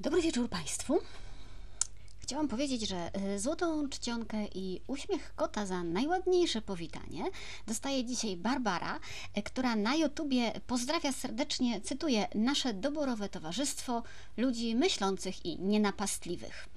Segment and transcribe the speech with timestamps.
[0.00, 0.98] Dobry wieczór Państwu.
[2.18, 7.24] Chciałam powiedzieć, że y, złotą czcionkę i uśmiech kota za najładniejsze powitanie
[7.66, 9.00] dostaje dzisiaj Barbara,
[9.38, 14.02] y, która na YouTubie pozdrawia serdecznie, cytuję, nasze doborowe towarzystwo
[14.36, 16.68] ludzi myślących i nienapastliwych.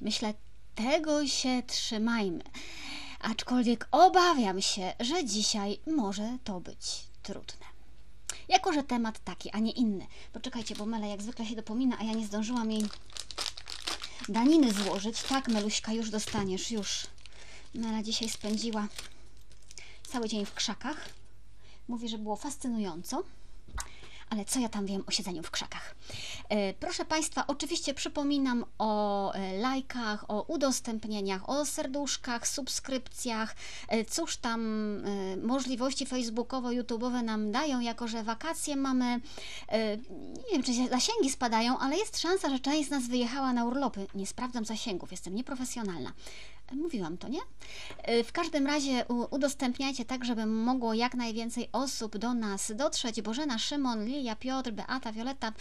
[0.00, 0.34] Myślę,
[0.74, 2.42] tego się trzymajmy.
[3.20, 7.67] Aczkolwiek obawiam się, że dzisiaj może to być trudne.
[8.48, 10.06] Jako, że temat taki, a nie inny.
[10.32, 12.84] Poczekajcie, bo Mela jak zwykle się dopomina, a ja nie zdążyłam jej
[14.28, 15.22] daniny złożyć.
[15.22, 17.06] Tak, Meluśka, już dostaniesz, już.
[17.74, 18.88] Mela dzisiaj spędziła
[20.08, 21.08] cały dzień w krzakach.
[21.88, 23.22] Mówi, że było fascynująco.
[24.30, 25.94] Ale co ja tam wiem o siedzeniu w krzakach?
[26.48, 33.56] E, proszę Państwa, oczywiście przypominam o e, lajkach, o udostępnieniach, o serduszkach, subskrypcjach.
[33.88, 34.58] E, cóż tam
[35.42, 39.20] możliwości facebookowo-youtubowe nam dają, jako że wakacje mamy,
[39.72, 44.06] nie wiem czy zasięgi spadają, ale jest szansa, że część z nas wyjechała na urlopy.
[44.14, 46.12] Nie sprawdzam zasięgów, jestem nieprofesjonalna.
[46.72, 47.40] Mówiłam to, nie?
[48.02, 53.22] E, w każdym razie udostępniajcie tak, żeby mogło jak najwięcej osób do nas dotrzeć.
[53.22, 55.52] Bożena, Szymon, Lilia, Piotr, Beata, Wioletta,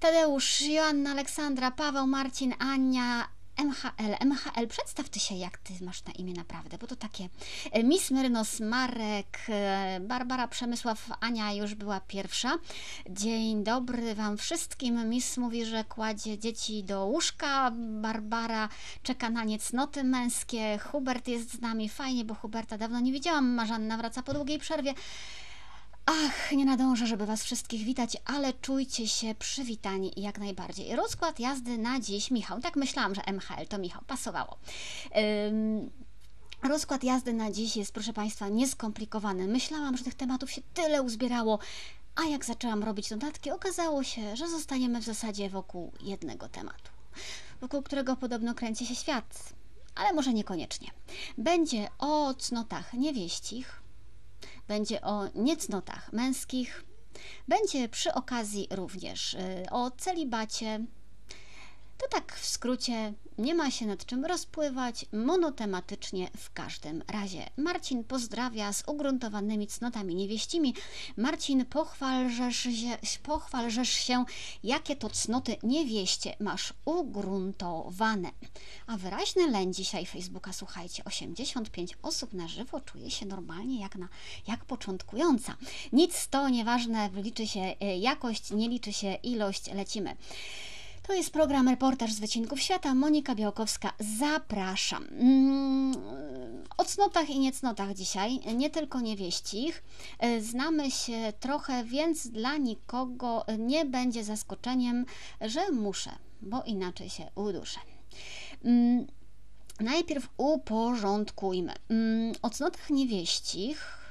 [0.00, 4.26] Tadeusz, Joanna, Aleksandra, Paweł, Marcin, Ania, MHL.
[4.28, 7.28] MHL, przedstaw ty się, jak ty masz na imię naprawdę, bo to takie
[7.72, 12.58] e, Miss Myrnos, Marek, e, Barbara Przemysław, Ania już była pierwsza.
[13.10, 15.08] Dzień dobry Wam wszystkim.
[15.08, 17.72] Miss mówi, że kładzie dzieci do łóżka.
[17.76, 18.68] Barbara
[19.02, 20.78] czeka na nie cnoty męskie.
[20.78, 21.88] Hubert jest z nami.
[21.88, 23.48] Fajnie, bo Huberta dawno nie widziałam.
[23.48, 24.94] Marzanna wraca po długiej przerwie.
[26.06, 30.96] Ach, nie nadążę, żeby Was wszystkich witać, ale czujcie się przywitani jak najbardziej.
[30.96, 34.58] Rozkład jazdy na dziś, Michał, tak myślałam, że MHL to Michał, pasowało.
[36.62, 39.48] Rozkład jazdy na dziś jest, proszę Państwa, nieskomplikowany.
[39.48, 41.58] Myślałam, że tych tematów się tyle uzbierało,
[42.14, 46.90] a jak zaczęłam robić notatki, okazało się, że zostaniemy w zasadzie wokół jednego tematu,
[47.60, 49.52] wokół którego podobno kręci się świat,
[49.94, 50.90] ale może niekoniecznie.
[51.38, 53.81] Będzie o cnotach niewieścich,
[54.68, 56.84] będzie o niecnotach męskich,
[57.48, 60.86] będzie przy okazji również y, o celibacie.
[62.02, 67.50] To tak w skrócie nie ma się nad czym rozpływać, monotematycznie w każdym razie.
[67.56, 70.74] Marcin pozdrawia z ugruntowanymi cnotami niewieścimi.
[71.16, 74.24] Marcin, pochwalżesz się, pochwalżesz się,
[74.62, 78.30] jakie to cnoty niewieście masz ugruntowane.
[78.86, 84.08] A wyraźny leń dzisiaj Facebooka, słuchajcie, 85 osób na żywo czuje się normalnie jak, na,
[84.48, 85.56] jak początkująca.
[85.92, 90.16] Nic to nieważne, liczy się e, jakość, nie liczy się ilość, lecimy.
[91.12, 92.94] To jest program Reportaż z Wycinków Świata.
[92.94, 95.04] Monika Białkowska, zapraszam.
[95.18, 95.94] Mm,
[96.78, 99.82] o cnotach i niecnotach dzisiaj, nie tylko niewieścich.
[100.40, 105.06] Znamy się trochę, więc dla nikogo nie będzie zaskoczeniem,
[105.40, 106.10] że muszę,
[106.42, 107.80] bo inaczej się uduszę.
[108.64, 109.06] Mm,
[109.80, 111.72] najpierw uporządkujmy.
[111.88, 114.01] Mm, o cnotach niewieścich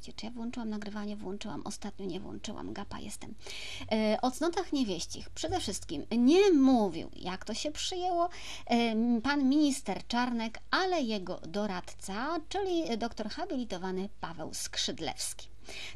[0.00, 1.16] Czekajcie, czy ja włączyłam nagrywanie?
[1.16, 1.62] Włączyłam.
[1.64, 2.72] Ostatnio nie włączyłam.
[2.72, 3.34] Gapa jestem.
[3.92, 5.30] E, o cnotach niewieścich.
[5.30, 8.28] Przede wszystkim nie mówił, jak to się przyjęło,
[8.66, 15.48] e, pan minister Czarnek, ale jego doradca, czyli doktor habilitowany Paweł Skrzydlewski.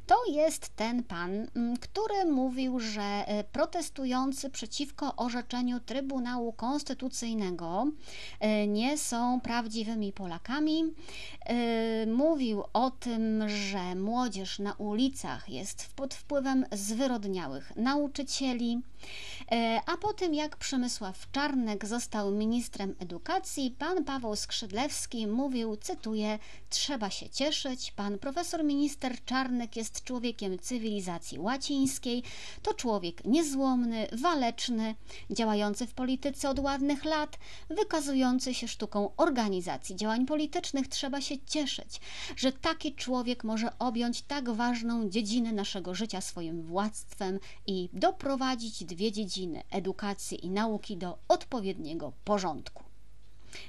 [0.07, 7.87] To jest ten pan, mm, który mówił, że e, protestujący przeciwko orzeczeniu Trybunału Konstytucyjnego
[8.41, 10.85] e, nie są prawdziwymi Polakami.
[11.47, 18.83] E, mówił o tym, że młodzież na ulicach jest pod wpływem zwyrodniałych nauczycieli.
[19.87, 26.39] A po tym, jak Przemysław Czarnek został ministrem edukacji, pan Paweł Skrzydlewski mówił, cytuję,
[26.71, 32.23] trzeba się cieszyć, pan profesor minister Czarnek jest człowiekiem cywilizacji łacińskiej,
[32.63, 34.95] to człowiek niezłomny, waleczny,
[35.31, 37.39] działający w polityce od ładnych lat,
[37.71, 40.89] wykazujący się sztuką organizacji działań politycznych.
[40.89, 42.01] Trzeba się cieszyć,
[42.37, 49.13] że taki człowiek może objąć tak ważną dziedzinę naszego życia swoim władztwem i doprowadzić dwie
[49.13, 52.85] dziedziny edukacji i nauki do odpowiedniego porządku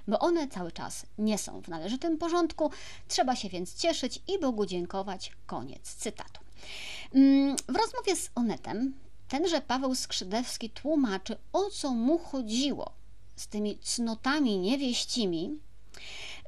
[0.08, 2.72] bo one cały czas nie są w należytym porządku.
[3.08, 5.32] Trzeba się więc cieszyć i Bogu dziękować.
[5.46, 6.42] Koniec cytatu.
[7.14, 8.94] Mm, w rozmowie z Onetem
[9.28, 12.92] tenże Paweł Skrzydewski tłumaczy, o co mu chodziło
[13.36, 15.60] z tymi cnotami niewieścimi,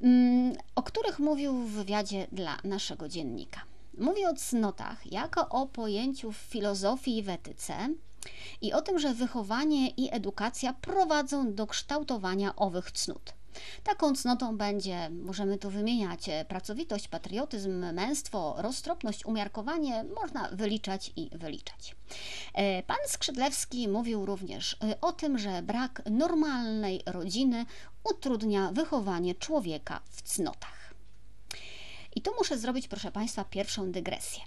[0.01, 3.61] mm, o których mówił w wywiadzie dla naszego dziennika.
[3.97, 7.89] Mówi o cnotach jako o pojęciu w filozofii i w etyce,
[8.61, 13.33] i o tym, że wychowanie i edukacja prowadzą do kształtowania owych cnót.
[13.83, 21.29] Taką cnotą będzie, możemy tu wymieniać, e, pracowitość, patriotyzm, męstwo, roztropność, umiarkowanie, można wyliczać i
[21.37, 21.95] wyliczać.
[22.53, 27.65] E, pan Skrzydlewski mówił również e, o tym, że brak normalnej rodziny
[28.03, 30.93] utrudnia wychowanie człowieka w cnotach.
[32.15, 34.43] I tu muszę zrobić, proszę Państwa, pierwszą dygresję.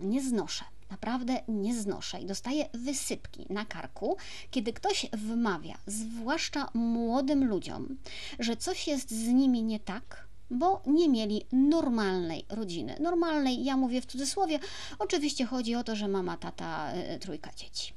[0.00, 4.16] Nie znoszę naprawdę nie znoszę i dostaję wysypki na karku,
[4.50, 7.96] kiedy ktoś wmawia, zwłaszcza młodym ludziom,
[8.38, 12.96] że coś jest z nimi nie tak, bo nie mieli normalnej rodziny.
[13.00, 14.58] Normalnej, ja mówię w cudzysłowie,
[14.98, 17.92] oczywiście chodzi o to, że mama, tata, y, trójka dzieci.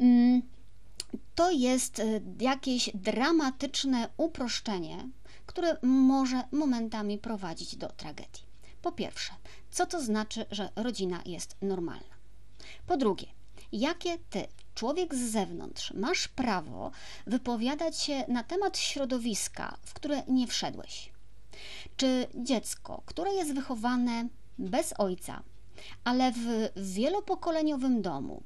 [0.00, 0.42] Mm,
[1.34, 5.08] to jest y, jakieś dramatyczne uproszczenie,
[5.46, 8.42] które może momentami prowadzić do tragedii.
[8.82, 9.32] Po pierwsze,
[9.70, 12.13] co to znaczy, że rodzina jest normalna?
[12.86, 13.26] Po drugie,
[13.72, 16.90] jakie ty, człowiek z zewnątrz, masz prawo
[17.26, 21.12] wypowiadać się na temat środowiska, w które nie wszedłeś?
[21.96, 24.28] Czy dziecko, które jest wychowane
[24.58, 25.42] bez ojca,
[26.04, 28.42] ale w wielopokoleniowym domu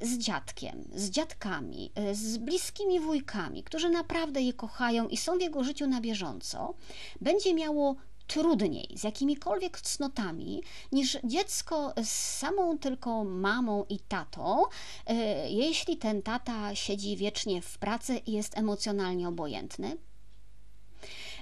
[0.00, 5.38] y, z dziadkiem, z dziadkami, y, z bliskimi wujkami, którzy naprawdę je kochają i są
[5.38, 6.74] w jego życiu na bieżąco,
[7.20, 7.96] będzie miało
[8.32, 10.62] trudniej z jakimikolwiek cnotami
[10.92, 14.62] niż dziecko z samą tylko mamą i tatą,
[15.06, 15.14] e,
[15.50, 19.96] jeśli ten tata siedzi wiecznie w pracy i jest emocjonalnie obojętny.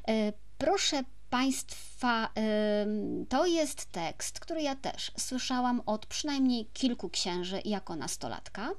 [0.08, 2.28] E, proszę Państwa,
[3.28, 8.70] to jest tekst, który ja też słyszałam od przynajmniej kilku księży jako nastolatka.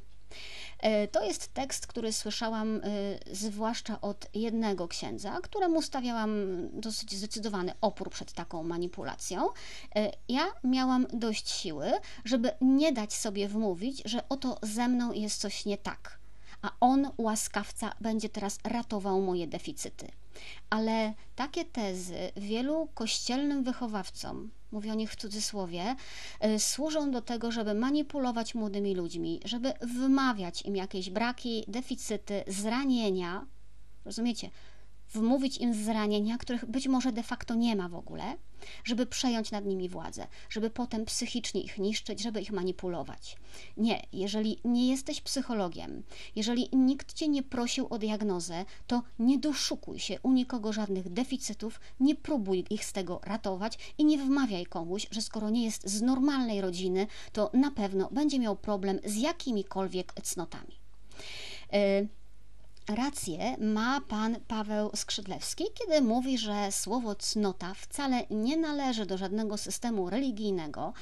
[0.81, 6.31] E, to jest tekst, który słyszałam e, zwłaszcza od jednego księdza, któremu stawiałam
[6.73, 9.47] dosyć zdecydowany opór przed taką manipulacją.
[9.95, 11.91] E, ja miałam dość siły,
[12.25, 16.19] żeby nie dać sobie wmówić, że oto ze mną jest coś nie tak,
[16.61, 20.20] a on, łaskawca, będzie teraz ratował moje deficyty.
[20.69, 25.95] Ale takie tezy wielu kościelnym wychowawcom, mówię o nich w cudzysłowie,
[26.45, 33.45] y, służą do tego, żeby manipulować młodymi ludźmi, żeby wymawiać im jakieś braki, deficyty, zranienia.
[34.05, 34.49] Rozumiecie?
[35.13, 38.23] Wmówić im zranienia, których być może de facto nie ma w ogóle,
[38.83, 43.37] żeby przejąć nad nimi władzę, żeby potem psychicznie ich niszczyć, żeby ich manipulować.
[43.77, 46.03] Nie, jeżeli nie jesteś psychologiem,
[46.35, 51.79] jeżeli nikt cię nie prosił o diagnozę, to nie doszukuj się u nikogo żadnych deficytów,
[51.99, 56.01] nie próbuj ich z tego ratować i nie wmawiaj komuś, że skoro nie jest z
[56.01, 60.75] normalnej rodziny, to na pewno będzie miał problem z jakimikolwiek cnotami.
[61.71, 62.07] Yy,
[62.95, 69.57] Rację ma pan Paweł Skrzydlewski, kiedy mówi, że słowo cnota wcale nie należy do żadnego
[69.57, 70.93] systemu religijnego,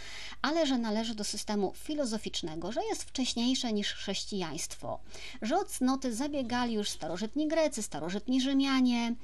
[0.42, 5.00] ale że należy do systemu filozoficznego, że jest wcześniejsze niż chrześcijaństwo,
[5.42, 9.16] że o cnoty zabiegali już starożytni Grecy, starożytni Rzymianie.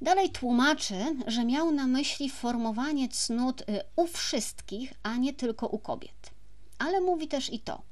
[0.00, 0.94] Dalej tłumaczy,
[1.26, 3.64] że miał na myśli formowanie cnót y,
[3.96, 6.30] u wszystkich, a nie tylko u kobiet.
[6.78, 7.82] Ale mówi też i to,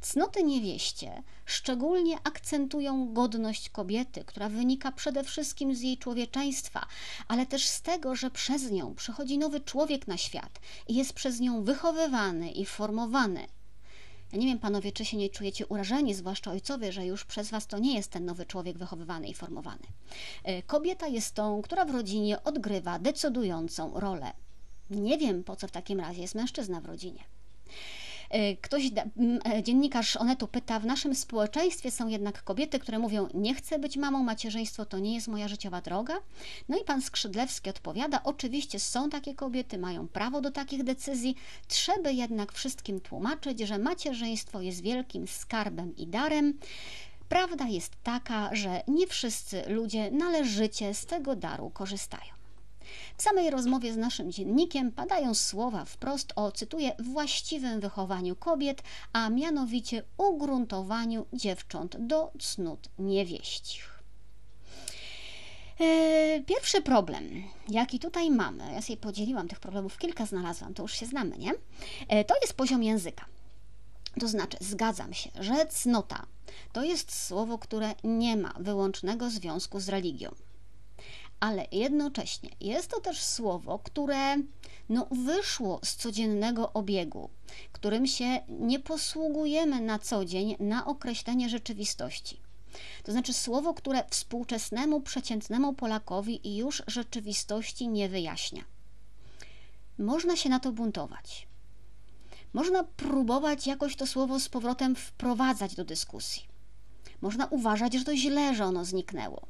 [0.00, 6.86] Cnoty niewieście szczególnie akcentują godność kobiety, która wynika przede wszystkim z jej człowieczeństwa,
[7.28, 11.40] ale też z tego, że przez nią przychodzi nowy człowiek na świat i jest przez
[11.40, 13.46] nią wychowywany i formowany.
[14.32, 17.66] Ja nie wiem, panowie, czy się nie czujecie urażeni, zwłaszcza ojcowie, że już przez was
[17.66, 19.86] to nie jest ten nowy człowiek wychowywany i formowany.
[20.44, 24.32] E, kobieta jest tą, która w rodzinie odgrywa decydującą rolę.
[24.90, 27.24] Nie wiem, po co w takim razie jest mężczyzna w rodzinie.
[28.30, 28.90] E, ktoś,
[29.54, 33.96] e, dziennikarz Onetu pyta, w naszym społeczeństwie są jednak kobiety, które mówią, nie chcę być
[33.96, 36.14] mamą, macierzyństwo to nie jest moja życiowa droga.
[36.68, 41.36] No i pan Skrzydlewski odpowiada, oczywiście są takie kobiety, mają prawo do takich decyzji,
[41.68, 46.58] trzeba jednak wszystkim tłumaczyć, że macierzyństwo jest wielkim skarbem i darem.
[47.28, 52.39] Prawda jest taka, że nie wszyscy ludzie należycie z tego daru korzystają.
[53.16, 58.82] W samej rozmowie z naszym dziennikiem padają słowa wprost o, cytuję, właściwym wychowaniu kobiet,
[59.12, 64.00] a mianowicie ugruntowaniu dziewcząt do cnót niewieścich.
[65.80, 70.92] E, pierwszy problem, jaki tutaj mamy, ja sobie podzieliłam tych problemów, kilka znalazłam, to już
[70.92, 71.52] się znamy, nie?
[72.08, 73.24] E, to jest poziom języka.
[74.20, 76.26] To znaczy, zgadzam się, że cnota
[76.72, 80.34] to jest słowo, które nie ma wyłącznego związku z religią
[81.40, 84.36] ale jednocześnie jest to też słowo, które
[84.88, 87.30] no, wyszło z codziennego obiegu,
[87.72, 92.40] którym się nie posługujemy na co dzień na określenie rzeczywistości.
[93.02, 98.64] To znaczy słowo, które współczesnemu, przeciętnemu Polakowi już rzeczywistości nie wyjaśnia.
[99.98, 101.48] Można się na to buntować.
[102.52, 106.42] Można próbować jakoś to słowo z powrotem wprowadzać do dyskusji.
[107.20, 109.46] Można uważać, że to źle, że ono zniknęło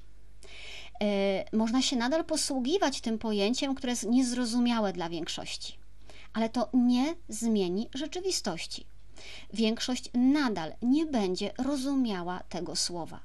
[1.52, 5.78] można się nadal posługiwać tym pojęciem, które jest niezrozumiałe dla większości,
[6.32, 8.86] ale to nie zmieni rzeczywistości.
[9.52, 13.20] Większość nadal nie będzie rozumiała tego słowa.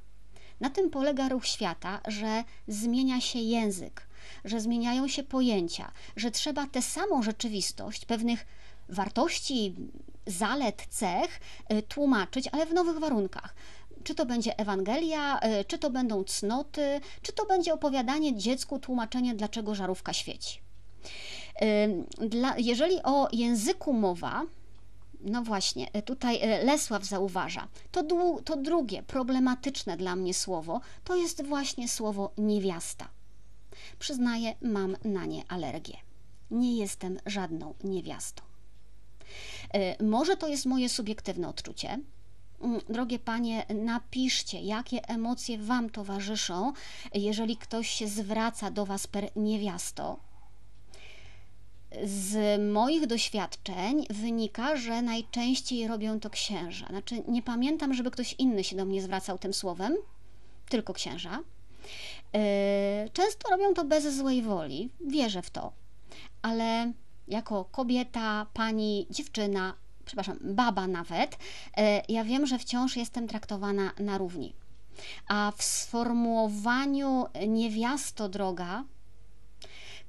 [0.59, 4.07] Na tym polega ruch świata, że zmienia się język,
[4.45, 8.45] że zmieniają się pojęcia, że trzeba tę samą rzeczywistość pewnych
[8.89, 9.75] wartości,
[10.27, 11.39] zalet, cech
[11.73, 13.55] y, tłumaczyć, ale w nowych warunkach.
[14.05, 19.35] Czy to będzie Ewangelia, y, czy to będą cnoty, czy to będzie opowiadanie dziecku, tłumaczenie,
[19.35, 20.61] dlaczego żarówka świeci.
[21.61, 24.43] Y, dla, jeżeli o języku mowa,
[25.21, 28.03] no właśnie, tutaj Lesław zauważa, to,
[28.45, 33.07] to drugie problematyczne dla mnie słowo to jest właśnie słowo niewiasta.
[33.99, 35.97] Przyznaję, mam na nie alergię.
[36.51, 38.43] Nie jestem żadną niewiastą.
[39.73, 41.99] E, może to jest moje subiektywne odczucie.
[42.61, 46.73] Mm, drogie panie, napiszcie, jakie emocje wam towarzyszą,
[47.13, 50.19] jeżeli ktoś się zwraca do was per niewiasto.
[52.03, 56.87] Z moich doświadczeń wynika, że najczęściej robią to księża.
[56.87, 59.95] Znaczy, nie pamiętam, żeby ktoś inny się do mnie zwracał tym słowem,
[60.69, 61.39] tylko księża.
[62.33, 65.71] E, często robią to bez złej woli, wierzę w to,
[66.41, 66.91] ale
[67.27, 69.73] jako kobieta, pani, dziewczyna,
[70.05, 71.37] przepraszam, baba nawet,
[71.77, 74.53] e, ja wiem, że wciąż jestem traktowana na równi.
[75.27, 78.83] A w sformułowaniu niewiasto droga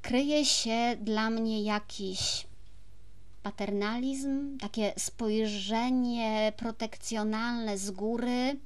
[0.03, 2.47] kryje się dla mnie jakiś
[3.43, 8.57] paternalizm, takie spojrzenie protekcjonalne z góry,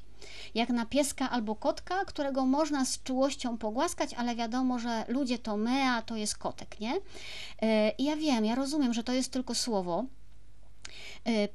[0.54, 5.56] jak na pieska albo kotka, którego można z czułością pogłaskać, ale wiadomo, że ludzie to
[5.56, 6.92] my, a to jest kotek, nie?
[7.62, 10.04] E, I ja wiem, ja rozumiem, że to jest tylko słowo,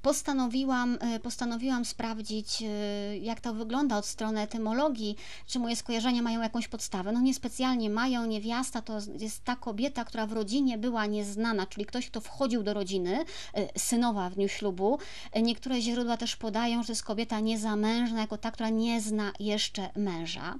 [0.01, 5.15] postanowiłam, e, postanowiłam sprawdzić, e, jak to wygląda od strony etymologii,
[5.47, 7.11] czy moje skojarzenia mają jakąś podstawę.
[7.11, 8.25] No niespecjalnie mają.
[8.25, 12.73] Niewiasta to jest ta kobieta, która w rodzinie była nieznana, czyli ktoś, kto wchodził do
[12.73, 13.25] rodziny,
[13.77, 14.99] synowa w dniu ślubu.
[15.41, 19.89] Niektóre źródła też podają, że to jest kobieta niezamężna, jako ta, która nie zna jeszcze
[19.95, 20.55] męża.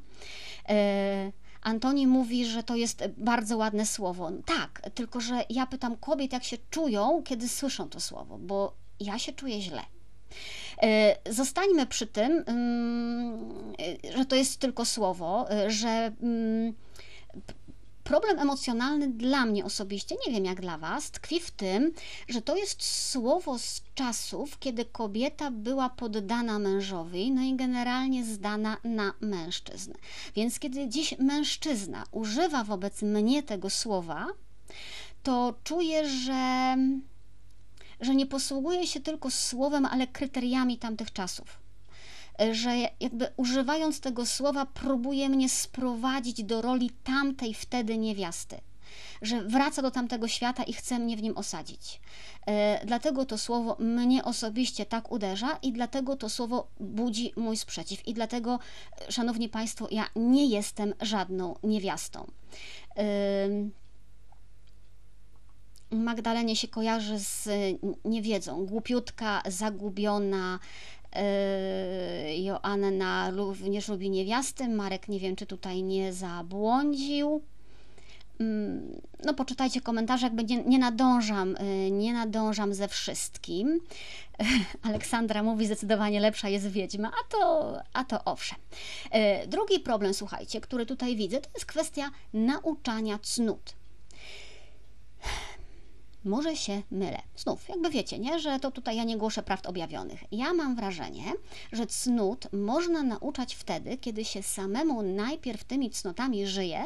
[1.61, 4.31] Antoni mówi, że to jest bardzo ładne słowo.
[4.45, 9.19] Tak, tylko że ja pytam kobiet, jak się czują, kiedy słyszą to słowo, bo ja
[9.19, 9.81] się czuję źle.
[10.83, 13.73] E, zostańmy przy tym, mm,
[14.17, 16.73] że to jest tylko słowo, e, że mm,
[18.03, 21.91] problem emocjonalny dla mnie osobiście, nie wiem jak dla Was, tkwi w tym,
[22.27, 28.77] że to jest słowo z czasów, kiedy kobieta była poddana mężowi, no i generalnie zdana
[28.83, 29.95] na mężczyznę.
[30.35, 34.27] Więc kiedy dziś mężczyzna używa wobec mnie tego słowa,
[35.23, 36.75] to czuję, że
[38.01, 41.59] że nie posługuje się tylko słowem, ale kryteriami tamtych czasów.
[42.51, 48.61] Że jakby używając tego słowa, próbuje mnie sprowadzić do roli tamtej wtedy niewiasty.
[49.21, 52.01] Że wraca do tamtego świata i chce mnie w nim osadzić.
[52.47, 58.07] E, dlatego to słowo mnie osobiście tak uderza i dlatego to słowo budzi mój sprzeciw.
[58.07, 58.59] I dlatego,
[59.09, 62.31] szanowni Państwo, ja nie jestem żadną niewiastą.
[62.97, 63.03] E,
[65.91, 67.49] Magdalenie się kojarzy z
[68.05, 70.59] niewiedzą, głupiutka, zagubiona,
[71.15, 77.41] yy, Joanna również lubi niewiasty, Marek nie wiem, czy tutaj nie zabłądził.
[78.39, 83.79] Mm, no poczytajcie komentarze, jakby nie, nie nadążam, yy, nie nadążam ze wszystkim.
[84.81, 88.59] Aleksandra mówi, zdecydowanie lepsza jest wiedźma, a to, a to owszem.
[89.13, 93.73] Yy, drugi problem, słuchajcie, który tutaj widzę, to jest kwestia nauczania cnót
[96.25, 97.21] może się mylę.
[97.35, 100.23] Znów, jakby wiecie, nie, że to tutaj ja nie głoszę prawd objawionych.
[100.31, 101.23] Ja mam wrażenie,
[101.71, 106.85] że cnót można nauczać wtedy, kiedy się samemu najpierw tymi cnotami żyje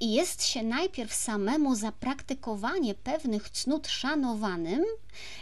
[0.00, 4.84] i jest się najpierw samemu za praktykowanie pewnych cnót szanowanym,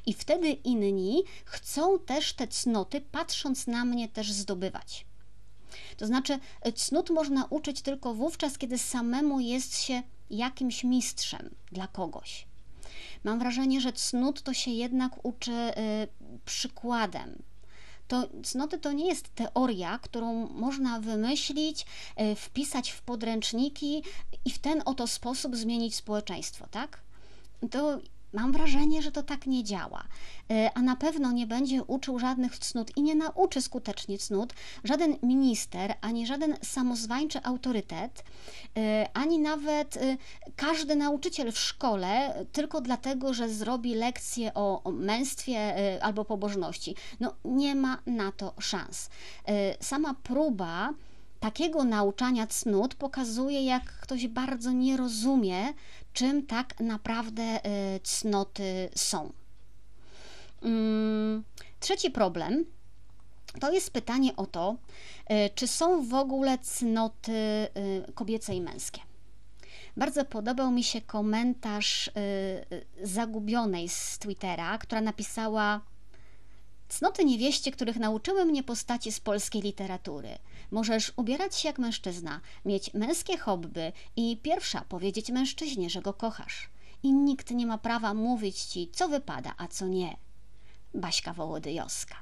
[0.07, 5.07] i wtedy inni chcą też te cnoty, patrząc na mnie, też zdobywać.
[5.97, 6.39] To znaczy,
[6.75, 12.48] cnót można uczyć tylko wówczas, kiedy samemu jest się jakimś mistrzem dla kogoś.
[13.25, 15.73] Mam wrażenie, że cnót to się jednak uczy y,
[16.45, 17.43] przykładem.
[18.09, 21.87] To cnoty to nie jest teoria, którą można wymyślić,
[22.21, 24.03] y, wpisać w podręczniki
[24.45, 27.01] i w ten oto sposób zmienić społeczeństwo, tak?
[27.71, 27.99] To
[28.33, 30.05] Mam wrażenie, że to tak nie działa,
[30.51, 34.53] e, a na pewno nie będzie uczył żadnych cnót i nie nauczy skutecznie cnót
[34.85, 38.25] żaden minister, ani żaden samozwańczy autorytet,
[38.77, 40.17] e, ani nawet e,
[40.57, 46.95] każdy nauczyciel w szkole tylko dlatego, że zrobi lekcję o męstwie albo pobożności.
[47.21, 49.11] No, nie ma na to szans.
[49.81, 50.95] Sama próba
[51.41, 55.75] takiego nauczania cnót pokazuje, jak ktoś bardzo nie rozumie,
[56.19, 59.33] czym tak naprawdę y, cnoty są.
[60.63, 61.45] Mm,
[61.81, 62.65] trzeci problem
[63.61, 64.77] to jest pytanie o to,
[65.31, 67.33] y, czy są w ogóle cnoty
[68.09, 69.01] y, kobiece i męskie.
[69.97, 72.11] Bardzo podobał mi się komentarz
[73.03, 75.81] zagubionej z Twittera, która napisała:
[76.89, 80.39] Cnoty niewieście, których nauczyły mnie postaci z polskiej literatury.
[80.71, 86.71] Możesz ubierać się jak mężczyzna, mieć męskie hobby i pierwsza powiedzieć mężczyźnie, że go kochasz.
[87.03, 90.17] I nikt nie ma prawa mówić ci, co wypada, a co nie.
[90.95, 92.17] Baśka Wołodyjowska.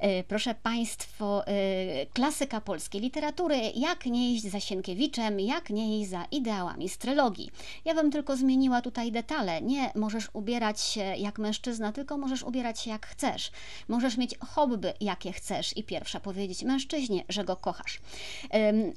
[0.00, 6.10] E, proszę Państwa, e, klasyka polskiej literatury, jak nie iść za Sienkiewiczem, jak nie iść
[6.10, 7.50] za ideałami z trylogii.
[7.84, 9.62] Ja bym tylko zmieniła tutaj detale.
[9.62, 13.50] Nie możesz ubierać się jak mężczyzna, tylko możesz ubierać się jak chcesz.
[13.88, 18.00] Możesz mieć hobby, jakie chcesz i pierwsza powiedzieć mężczyźnie, że go kochasz.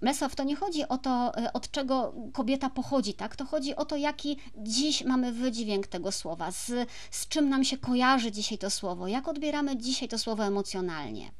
[0.02, 3.36] Lesow, to nie chodzi o to, e, od czego kobieta pochodzi, tak?
[3.36, 6.72] To chodzi o to, jaki dziś mamy wydźwięk tego słowa, z,
[7.12, 11.32] z czym nam się kojarzy dzisiaj to słowo, jak odbieramy dzisiaj to słowo emocjonalnie emocjonalnie.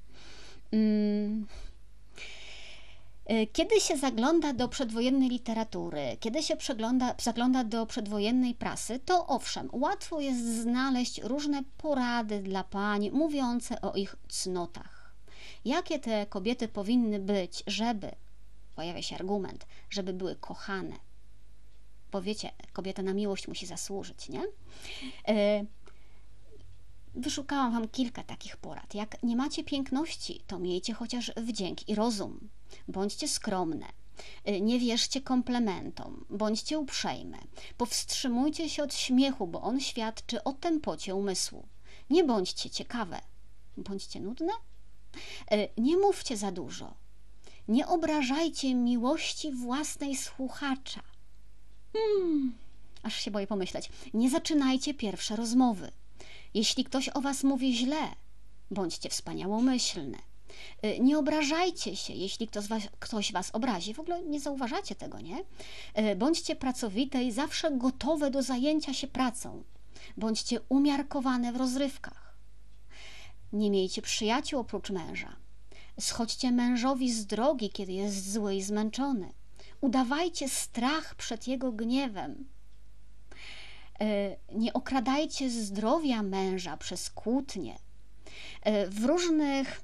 [0.72, 1.48] Mm.
[3.32, 9.28] Y, kiedy się zagląda do przedwojennej literatury, kiedy się przegląda, zagląda do przedwojennej prasy, to
[9.28, 15.14] owszem, łatwo jest znaleźć różne porady dla pań mówiące o ich cnotach.
[15.66, 18.12] Jakie te kobiety powinny być, żeby,
[18.76, 20.96] pojawia się argument, żeby były kochane.
[22.12, 24.42] Bo wiecie, kobieta na miłość musi zasłużyć, nie?
[27.16, 28.96] Wyszukałam Wam kilka takich porad.
[28.96, 32.50] Jak nie macie piękności, to miejcie chociaż wdzięk i rozum.
[32.88, 33.86] Bądźcie skromne.
[34.50, 37.38] Y, nie wierzcie komplementom, bądźcie uprzejme.
[37.78, 41.68] Powstrzymujcie się od śmiechu, bo on świadczy o tempocie umysłu.
[42.10, 43.22] Nie bądźcie ciekawe,
[43.78, 44.54] bądźcie nudne.
[45.52, 46.94] Y, nie mówcie za dużo.
[47.68, 51.02] Nie obrażajcie miłości własnej słuchacza.
[51.94, 52.54] Hmm,
[53.04, 53.90] aż się boję pomyśleć.
[54.14, 55.92] Nie zaczynajcie pierwsze rozmowy.
[56.54, 58.16] Jeśli ktoś o was mówi źle,
[58.72, 60.18] bądźcie wspaniałomyślne.
[60.86, 63.94] Y, nie obrażajcie się, jeśli ktoś was, ktoś was obrazi.
[63.94, 65.38] W ogóle nie zauważacie tego, nie?
[66.12, 69.64] Y, bądźcie pracowite i zawsze gotowe do zajęcia się pracą.
[70.18, 72.38] Bądźcie umiarkowane w rozrywkach.
[73.54, 75.36] Nie miejcie przyjaciół oprócz męża.
[76.00, 79.34] Schodźcie mężowi z drogi, kiedy jest zły i zmęczony.
[79.82, 82.46] Udawajcie strach przed jego gniewem.
[84.00, 87.80] E, nie okradajcie zdrowia męża przez kłótnie.
[88.62, 89.82] E, w różnych,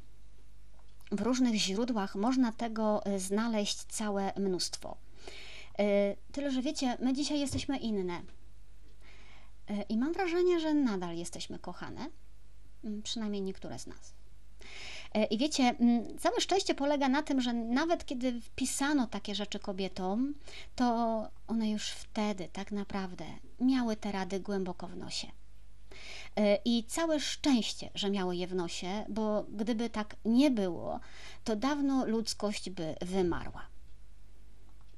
[1.12, 4.98] w różnych źródłach można tego e, znaleźć całe mnóstwo.
[6.32, 8.22] Tyle, że wiecie, my dzisiaj jesteśmy inne.
[9.90, 12.10] I mam wrażenie, że nadal jesteśmy kochane,
[13.04, 14.14] przynajmniej niektóre z nas.
[15.14, 19.60] E, I wiecie, mm, całe szczęście polega na tym, że nawet kiedy wpisano takie rzeczy
[19.60, 20.34] kobietom,
[20.76, 20.86] to
[21.48, 23.26] one już wtedy tak naprawdę
[23.60, 25.28] miały te rady głęboko w nosie.
[26.36, 31.00] E, I całe szczęście, że miały je w nosie, bo gdyby tak nie było,
[31.44, 33.68] to dawno ludzkość by wymarła.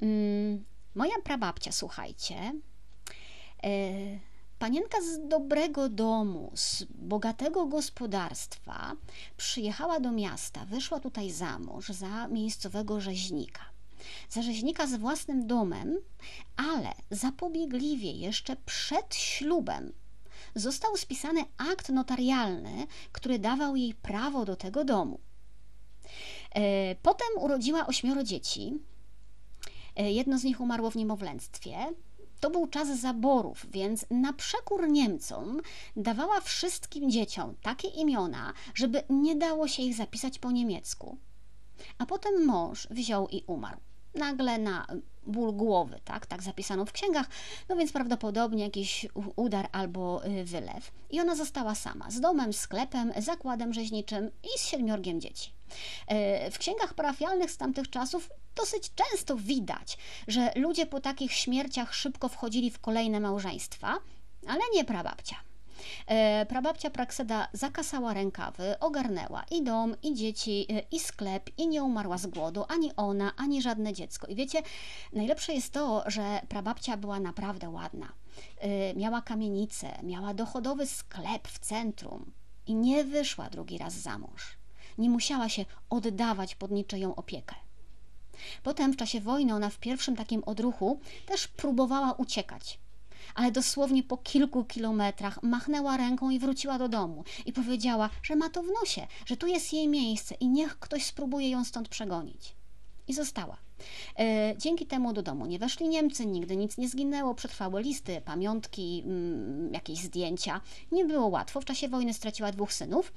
[0.02, 0.63] Mm,
[0.95, 2.54] moja prababcia, słuchajcie,
[3.63, 4.31] e,
[4.62, 8.95] Panienka z dobrego domu, z bogatego gospodarstwa,
[9.38, 13.62] przyjechała do miasta, wyszła tutaj za mąż za miejscowego rzeźnika.
[14.30, 15.97] Za rzeźnika z własnym domem,
[16.56, 19.93] ale zapobiegliwie jeszcze przed ślubem
[20.56, 25.19] został spisany akt notarialny, który dawał jej prawo do tego domu.
[26.56, 28.74] E, potem urodziła ośmioro dzieci.
[29.95, 31.76] E, jedno z nich umarło w niemowlęctwie,
[32.41, 35.62] to był czas zaborów, więc na przekór Niemcom
[35.95, 41.17] dawała wszystkim dzieciom takie imiona, żeby nie dało się ich zapisać po niemiecku.
[41.97, 43.80] A potem mąż wziął i umarł.
[44.15, 44.88] Nagle na
[45.27, 46.25] ból głowy, tak?
[46.25, 47.30] Tak zapisano w księgach,
[47.69, 50.91] no więc prawdopodobnie jakiś udar albo y, wylew.
[51.10, 55.51] I ona została sama, z domem, sklepem, zakładem rzeźniczym i z siedmiorgiem dzieci.
[56.07, 61.95] E, w księgach parafialnych z tamtych czasów dosyć często widać, że ludzie po takich śmierciach
[61.95, 63.97] szybko wchodzili w kolejne małżeństwa,
[64.47, 65.36] ale nie prababcia.
[66.07, 71.84] E, prababcia Prakseda zakasała rękawy, ogarnęła i dom, i dzieci, e, i sklep, i nie
[71.84, 74.27] umarła z głodu, ani ona, ani żadne dziecko.
[74.27, 74.62] I wiecie,
[75.13, 78.13] najlepsze jest to, że prababcia była naprawdę ładna.
[78.95, 82.31] Miała kamienicę, miała dochodowy sklep w centrum
[82.67, 84.61] i nie wyszła drugi raz za mąż.
[84.97, 87.56] Nie musiała się oddawać pod niczyją opiekę.
[88.63, 92.80] Potem w czasie wojny ona w pierwszym takim odruchu też próbowała uciekać.
[93.36, 98.49] Ale dosłownie po kilku kilometrach machnęła ręką i wróciła do domu i powiedziała, że ma
[98.49, 102.56] to w nosie, że tu jest jej miejsce i niech ktoś spróbuje ją stąd przegonić.
[103.08, 103.58] i została.
[104.19, 109.04] E, dzięki temu do domu nie weszli Niemcy, nigdy nic nie zginęło, przetrwały listy, pamiątki,
[109.06, 110.62] mm, jakieś zdjęcia.
[110.91, 111.62] Nie było łatwo.
[111.62, 113.13] W czasie wojny straciła dwóch synów.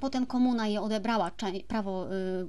[0.00, 1.30] Potem komuna jej odebrała
[1.68, 2.46] prawo, y,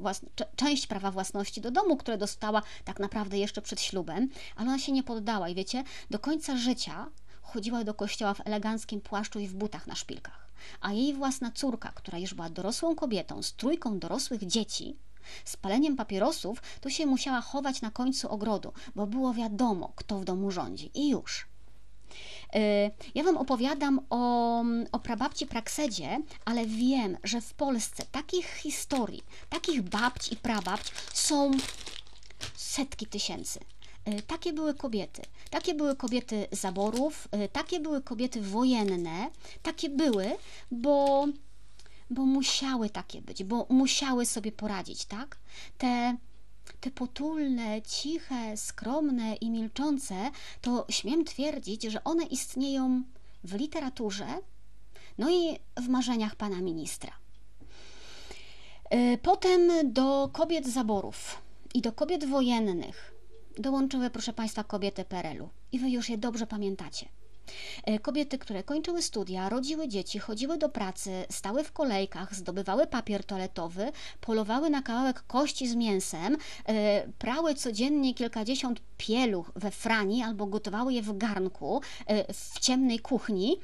[0.55, 4.91] część prawa własności do domu, które dostała tak naprawdę jeszcze przed ślubem, ale ona się
[4.91, 7.07] nie poddała i wiecie, do końca życia
[7.41, 10.47] chodziła do kościoła w eleganckim płaszczu i w butach na szpilkach.
[10.81, 14.95] A jej własna córka, która już była dorosłą kobietą z trójką dorosłych dzieci,
[15.45, 20.25] z paleniem papierosów, to się musiała chować na końcu ogrodu, bo było wiadomo, kto w
[20.25, 20.91] domu rządzi.
[20.93, 21.47] I już.
[22.55, 29.23] Y, ja Wam opowiadam o, o prababci Praksedzie, ale wiem, że w Polsce takich historii,
[29.49, 31.51] takich babci i prababć są
[32.55, 33.59] setki tysięcy.
[34.07, 35.21] Y, takie były kobiety.
[35.49, 39.29] Takie były kobiety zaborów, y, takie były kobiety wojenne,
[39.63, 40.25] takie były,
[40.71, 41.27] bo,
[42.09, 45.37] bo musiały takie być, bo musiały sobie poradzić, tak?
[45.77, 46.17] Te
[46.79, 50.15] te potulne, ciche, skromne i milczące,
[50.61, 53.03] to śmiem twierdzić, że one istnieją
[53.43, 54.27] w literaturze,
[55.17, 57.11] no i w marzeniach pana ministra.
[58.89, 61.41] E, potem do kobiet zaborów
[61.73, 63.15] i do kobiet wojennych
[63.57, 65.49] dołączyły, proszę Państwa, kobiety PRL-u.
[65.71, 67.09] I Wy już je dobrze pamiętacie.
[67.83, 73.23] E, kobiety, które kończyły studia, rodziły dzieci, chodziły do pracy, stały w kolejkach, zdobywały papier
[73.23, 80.45] toaletowy, polowały na kawałek kości z mięsem, e, prały codziennie kilkadziesiąt pieluch we frani albo
[80.45, 83.57] gotowały je w garnku e, w ciemnej kuchni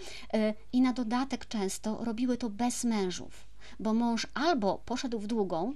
[0.74, 3.48] i na dodatek często robiły to bez mężów,
[3.80, 5.74] bo mąż albo poszedł w długą,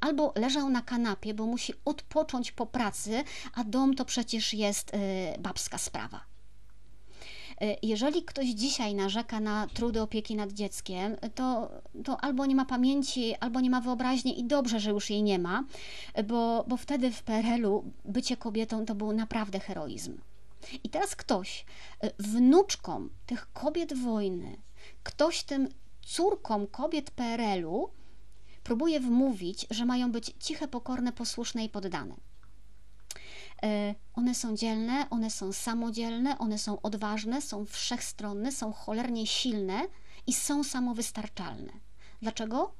[0.00, 4.92] albo leżał na kanapie, bo musi odpocząć po pracy, a dom to przecież jest
[5.38, 6.35] babska sprawa.
[7.60, 11.70] E, jeżeli ktoś dzisiaj narzeka na trudy opieki nad dzieckiem, to,
[12.04, 15.38] to albo nie ma pamięci, albo nie ma wyobraźni i dobrze, że już jej nie
[15.38, 15.64] ma,
[16.24, 20.18] bo, bo wtedy w PRL-u bycie kobietą to był naprawdę heroizm.
[20.84, 21.64] I teraz ktoś,
[22.00, 24.56] e, wnuczkom tych kobiet wojny,
[25.02, 25.68] ktoś tym
[26.02, 27.90] córkom kobiet PRL-u
[28.64, 32.14] próbuje wmówić, że mają być ciche, pokorne, posłuszne i poddane.
[33.62, 39.82] E, one są dzielne, one są samodzielne, one są odważne, są wszechstronne, są cholernie silne
[40.26, 41.72] i są samowystarczalne.
[42.22, 42.74] Dlaczego?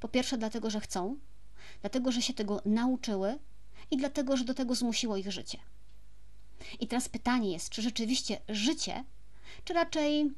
[0.00, 1.16] Po pierwsze, dlatego, że chcą,
[1.80, 3.38] dlatego, że się tego nauczyły
[3.90, 5.58] i dlatego, że do tego zmusiło ich życie.
[6.80, 9.04] I teraz pytanie jest, czy rzeczywiście życie,
[9.64, 10.34] czy raczej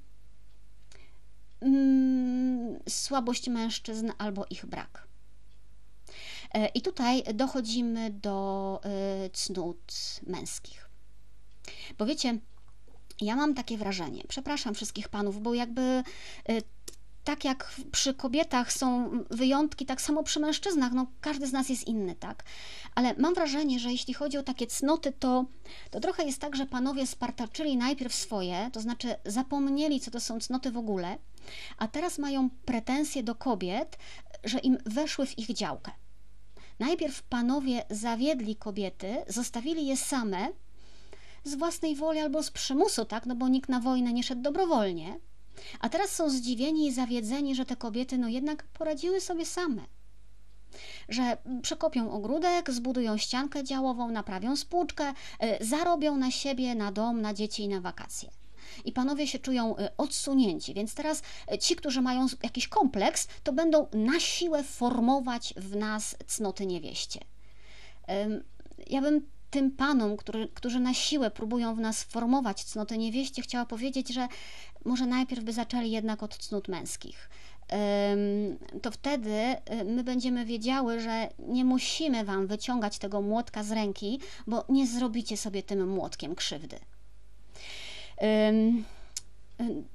[1.61, 5.12] mm, słabość mężczyzn albo ich brak.
[6.55, 9.93] E, I tutaj dochodzimy do e, cnót
[10.27, 10.89] męskich.
[11.99, 12.39] Bo wiecie,
[13.21, 16.03] ja mam takie wrażenie, przepraszam wszystkich panów, bo jakby e,
[17.25, 21.87] tak jak przy kobietach są wyjątki, tak samo przy mężczyznach, no każdy z nas jest
[21.87, 22.45] inny, tak?
[22.95, 25.45] Ale mam wrażenie, że jeśli chodzi o takie cnoty, to,
[25.91, 30.41] to trochę jest tak, że panowie spartaczyli najpierw swoje, to znaczy zapomnieli, co to są
[30.41, 31.19] cnoty w ogóle,
[31.79, 33.99] a teraz mają pretensje do kobiet,
[34.45, 35.93] że im weszły w ich działkę.
[36.83, 40.49] Najpierw panowie zawiedli kobiety, zostawili je same
[41.45, 45.21] z własnej woli albo z przymusu, tak, no bo nikt na wojnę nie szedł dobrowolnie.
[45.81, 49.83] A teraz są zdziwieni i zawiedzeni, że te kobiety no jednak poradziły sobie same.
[51.09, 57.35] Że przekopią ogródek, zbudują ściankę działową, naprawią spłuczkę, y, zarobią na siebie, na dom, na
[57.35, 58.42] dzieci i na wakacje
[58.85, 60.75] i panowie się czują y, odsunięci.
[60.75, 61.23] Więc teraz
[61.55, 67.21] y, ci, którzy mają jakiś kompleks, to będą na siłę formować w nas cnoty niewieście.
[68.87, 73.67] Ja bym tym panom, który, którzy na siłę próbują w nas formować cnoty niewieście, chciała
[73.67, 74.29] powiedzieć, że
[74.85, 77.29] może najpierw by zaczęli jednak od cnót męskich.
[78.83, 84.21] To wtedy y, my będziemy wiedziały, że nie musimy Wam wyciągać tego młotka z ręki,
[84.47, 86.79] bo nie zrobicie sobie tym młotkiem krzywdy.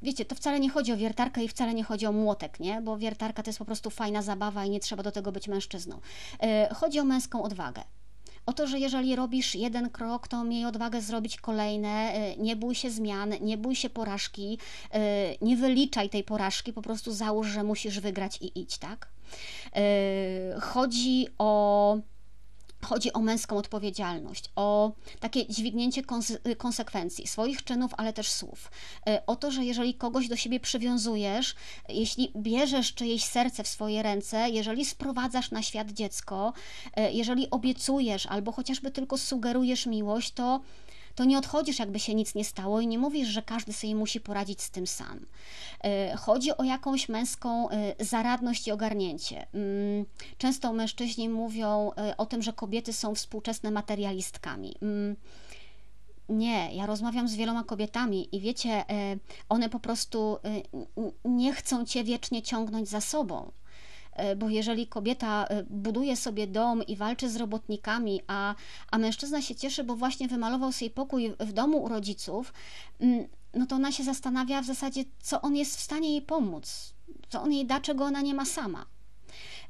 [0.02, 2.82] Wiecie, to wcale nie chodzi o wiertarkę i wcale nie chodzi o młotek, nie?
[2.82, 6.00] Bo wiertarka to jest po prostu fajna zabawa i nie trzeba do tego być mężczyzną.
[6.40, 7.84] E, chodzi o męską odwagę.
[8.46, 12.76] O to, że jeżeli robisz jeden krok, to miej odwagę zrobić kolejne, e, nie bój
[12.76, 14.58] się zmian, nie bój się porażki,
[14.92, 15.00] e,
[15.42, 19.08] nie wyliczaj tej porażki, po prostu załóż, że musisz wygrać i idź, tak?
[20.62, 21.98] Chodzi o
[22.88, 26.02] Chodzi o męską odpowiedzialność, o takie dźwignięcie
[26.58, 28.72] konsekwencji swoich czynów, ale też słów.
[29.08, 31.56] E, o to, że jeżeli kogoś do siebie przywiązujesz,
[31.90, 36.54] jeśli bierzesz czyjeś serce w swoje ręce, jeżeli sprowadzasz na świat dziecko,
[36.94, 40.62] e, jeżeli obiecujesz albo chociażby tylko sugerujesz miłość, to
[41.18, 44.20] to nie odchodzisz, jakby się nic nie stało i nie mówisz, że każdy sobie musi
[44.20, 45.26] poradzić z tym sam.
[46.18, 47.68] Chodzi o jakąś męską
[48.00, 49.48] zaradność i ogarnięcie.
[49.54, 50.06] Mm,
[50.38, 54.76] często mężczyźni mówią o tym, że kobiety są współczesne materialistkami.
[54.82, 55.16] Mm,
[56.30, 58.86] nie, ja rozmawiam z wieloma kobietami i wiecie,
[59.50, 60.38] one po prostu
[61.26, 63.52] nie chcą cię wiecznie ciągnąć za sobą.
[64.18, 68.56] E, bo jeżeli kobieta e, buduje sobie dom i walczy z robotnikami, a,
[68.92, 72.54] a mężczyzna się cieszy, bo właśnie wymalował sobie pokój w domu u rodziców,
[73.00, 76.94] mm, no to ona się zastanawia w zasadzie, co on jest w stanie jej pomóc,
[77.30, 78.86] co on jej da, czego ona nie ma sama.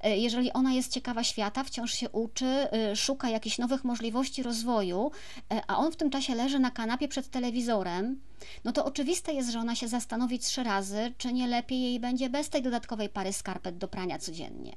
[0.02, 5.12] E, jeżeli ona jest ciekawa świata, wciąż się uczy, e, szuka jakichś nowych możliwości rozwoju,
[5.52, 8.22] e, a on w tym czasie leży na kanapie przed telewizorem,
[8.64, 12.30] no to oczywiste jest, że ona się zastanowi trzy razy, czy nie lepiej jej będzie
[12.30, 14.76] bez tej dodatkowej pary skarpet do prania codziennie.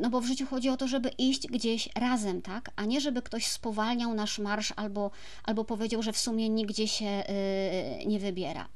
[0.00, 2.70] No bo w życiu chodzi o to, żeby iść gdzieś razem, tak?
[2.76, 5.10] A nie żeby ktoś spowalniał nasz marsz albo,
[5.44, 8.68] albo powiedział, że w sumie nigdzie się yy, nie wybiera.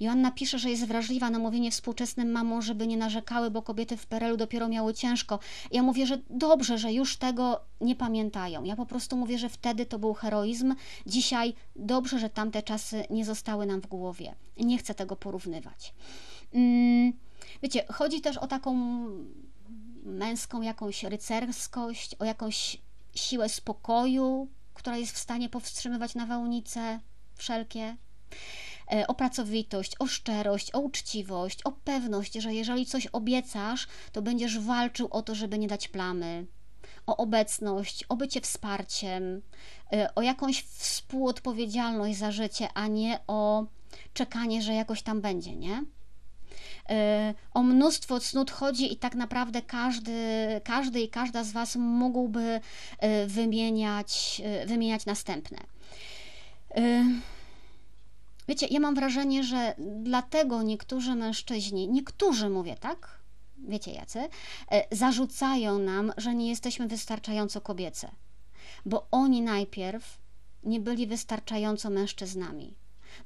[0.00, 4.06] Joanna pisze, że jest wrażliwa na mówienie współczesnym mamom, żeby nie narzekały, bo kobiety w
[4.06, 5.38] Perelu dopiero miały ciężko.
[5.72, 8.64] Ja mówię, że dobrze, że już tego nie pamiętają.
[8.64, 10.74] Ja po prostu mówię, że wtedy to był heroizm.
[11.06, 14.34] Dzisiaj dobrze, że tamte czasy nie zostały nam w głowie.
[14.56, 15.94] Nie chcę tego porównywać.
[16.54, 17.12] Mm,
[17.62, 18.76] wiecie, chodzi też o taką
[20.02, 22.78] męską jakąś rycerskość, o jakąś
[23.14, 27.00] siłę spokoju, która jest w stanie powstrzymywać nawałnice
[27.34, 27.96] wszelkie.
[28.92, 34.58] E, o pracowitość, o szczerość, o uczciwość, o pewność, że jeżeli coś obiecasz, to będziesz
[34.58, 36.46] walczył o to, żeby nie dać plamy,
[37.06, 39.42] o obecność, o bycie wsparciem,
[39.92, 43.66] e, o jakąś współodpowiedzialność za życie, a nie o
[44.14, 45.84] czekanie, że jakoś tam będzie, nie?
[46.88, 50.12] E, o mnóstwo cnót chodzi i tak naprawdę każdy,
[50.64, 52.60] każdy i każda z Was mógłby
[53.26, 55.58] wymieniać, wymieniać następne.
[58.48, 63.20] Wiecie, ja mam wrażenie, że dlatego niektórzy mężczyźni, niektórzy mówię, tak?
[63.58, 64.28] Wiecie jacy,
[64.70, 68.10] e, zarzucają nam, że nie jesteśmy wystarczająco kobiece,
[68.86, 70.18] bo oni najpierw
[70.62, 72.74] nie byli wystarczająco mężczyznami,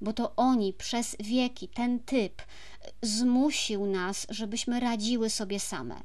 [0.01, 2.45] bo to oni przez wieki, ten typ e,
[3.03, 6.01] zmusił nas, żebyśmy radziły sobie same.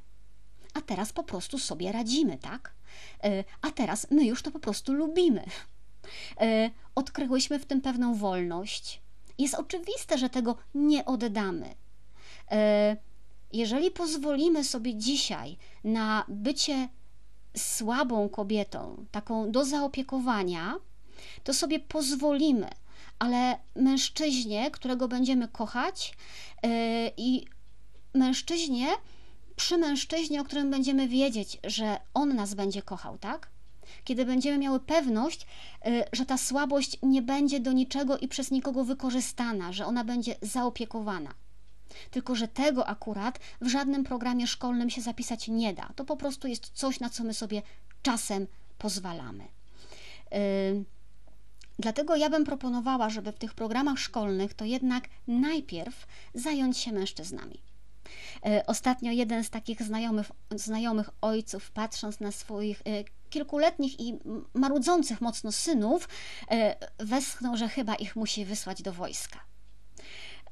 [0.73, 2.73] A teraz po prostu sobie radzimy, tak?
[3.23, 5.43] E, a teraz my już to po prostu lubimy.
[6.95, 9.01] Odkryłyśmy w tym pewną wolność,
[9.39, 11.75] jest oczywiste, że tego nie oddamy.
[12.51, 12.97] E,
[13.53, 16.89] jeżeli pozwolimy sobie dzisiaj na bycie
[17.57, 20.75] słabą kobietą, taką do zaopiekowania,
[21.43, 22.69] to sobie pozwolimy,
[23.19, 26.13] ale mężczyźnie, którego będziemy kochać
[26.63, 26.67] e,
[27.17, 27.45] i
[28.13, 28.87] mężczyźnie,
[29.55, 33.49] przy mężczyźnie, o którym będziemy wiedzieć, że on nas będzie kochał, tak?
[34.09, 35.45] Kiedy będziemy miały pewność,
[35.87, 40.35] y, że ta słabość nie będzie do niczego i przez nikogo wykorzystana, że ona będzie
[40.41, 41.33] zaopiekowana.
[42.11, 45.89] Tylko, że tego akurat w żadnym programie szkolnym się zapisać nie da.
[45.95, 47.61] To po prostu jest coś, na co my sobie
[48.01, 49.43] czasem pozwalamy.
[50.31, 50.39] Yy,
[51.79, 57.61] dlatego ja bym proponowała, żeby w tych programach szkolnych to jednak najpierw zająć się mężczyznami.
[58.45, 62.81] Yy, ostatnio jeden z takich znajomych, znajomych ojców, patrząc na swoich
[63.29, 64.19] kilkuletnich i
[64.53, 66.09] marudzących mocno synów
[66.51, 69.39] e, westchnął, że chyba ich musi wysłać do wojska.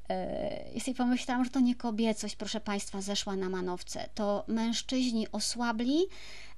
[0.08, 4.08] E, I sobie pomyślałam, że to nie kobiecość, proszę Państwa, zeszła na manowce.
[4.14, 6.06] To mężczyźni osłabli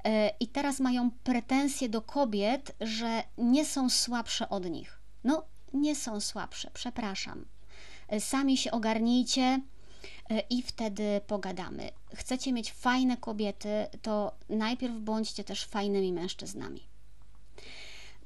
[0.05, 5.01] e, i teraz mają pretensje do kobiet, że nie są słabsze od nich.
[5.25, 7.45] No, nie są słabsze, przepraszam.
[8.19, 9.61] Sami się ogarnijcie,
[10.51, 11.91] i wtedy pogadamy.
[12.15, 16.83] Chcecie mieć fajne kobiety, to najpierw bądźcie też fajnymi mężczyznami.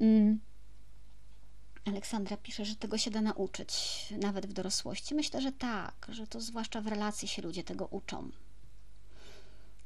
[0.01, 0.41] Mm.
[1.85, 5.15] Aleksandra pisze, że tego się da nauczyć, nawet w dorosłości.
[5.15, 8.31] Myślę, że tak, że to zwłaszcza w relacji się ludzie tego uczą.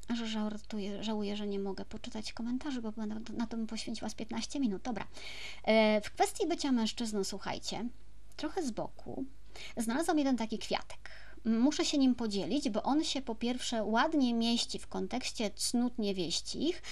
[0.08, 2.92] A że żartuję, żałuję, że nie mogę poczytać komentarzy, bo
[3.36, 4.82] na to bym poświęciła z 15 minut.
[4.82, 5.06] Dobra.
[5.64, 7.88] E, w kwestii bycia mężczyzną, słuchajcie,
[8.36, 9.24] trochę z boku
[9.76, 11.10] znalazłam jeden taki kwiatek
[11.48, 16.82] muszę się nim podzielić, bo on się po pierwsze ładnie mieści w kontekście cnót niewieścich,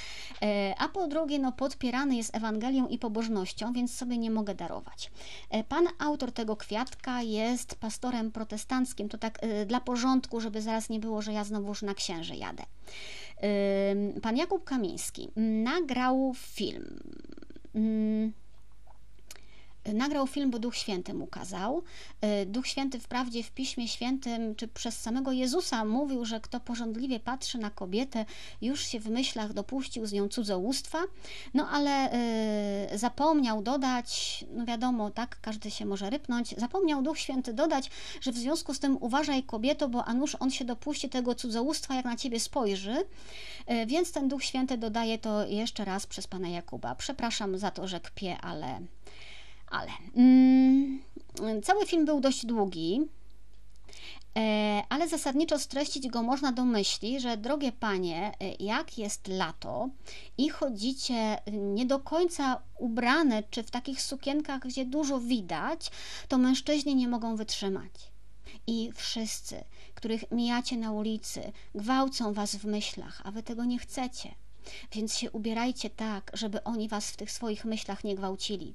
[0.42, 5.10] e, a po drugie no, podpierany jest Ewangelią i pobożnością, więc sobie nie mogę darować.
[5.50, 10.88] E, pan autor tego kwiatka jest pastorem protestanckim, to tak e, dla porządku, żeby zaraz
[10.88, 12.62] nie było, że ja znowuż na księży jadę.
[14.22, 17.00] Pan Jakub Kamiński nagrał film
[19.94, 21.82] nagrał film, bo Duch Święty mu kazał.
[22.46, 27.58] Duch Święty wprawdzie w Piśmie Świętym, czy przez samego Jezusa mówił, że kto porządliwie patrzy
[27.58, 28.24] na kobietę,
[28.62, 30.98] już się w myślach dopuścił z nią cudzołóstwa,
[31.54, 32.10] no ale
[32.94, 38.36] zapomniał dodać, no wiadomo, tak, każdy się może rypnąć, zapomniał Duch Święty dodać, że w
[38.36, 42.16] związku z tym uważaj kobieto, bo a nuż on się dopuści tego cudzołóstwa, jak na
[42.16, 42.96] ciebie spojrzy,
[43.86, 46.94] więc ten Duch Święty dodaje to jeszcze raz przez pana Jakuba.
[46.94, 48.80] Przepraszam za to, że kpię, ale.
[49.76, 49.90] Ale.
[50.16, 51.00] Mm,
[51.62, 53.00] cały film był dość długi.
[54.36, 59.88] E, ale zasadniczo streścić go można do myśli, że drogie panie, e, jak jest lato
[60.38, 65.90] i chodzicie nie do końca ubrane, czy w takich sukienkach, gdzie dużo widać,
[66.28, 67.92] to mężczyźni nie mogą wytrzymać.
[68.66, 74.34] I wszyscy, których mijacie na ulicy, gwałcą was w myślach, a wy tego nie chcecie.
[74.92, 78.74] Więc się ubierajcie tak, żeby oni was w tych swoich myślach nie gwałcili,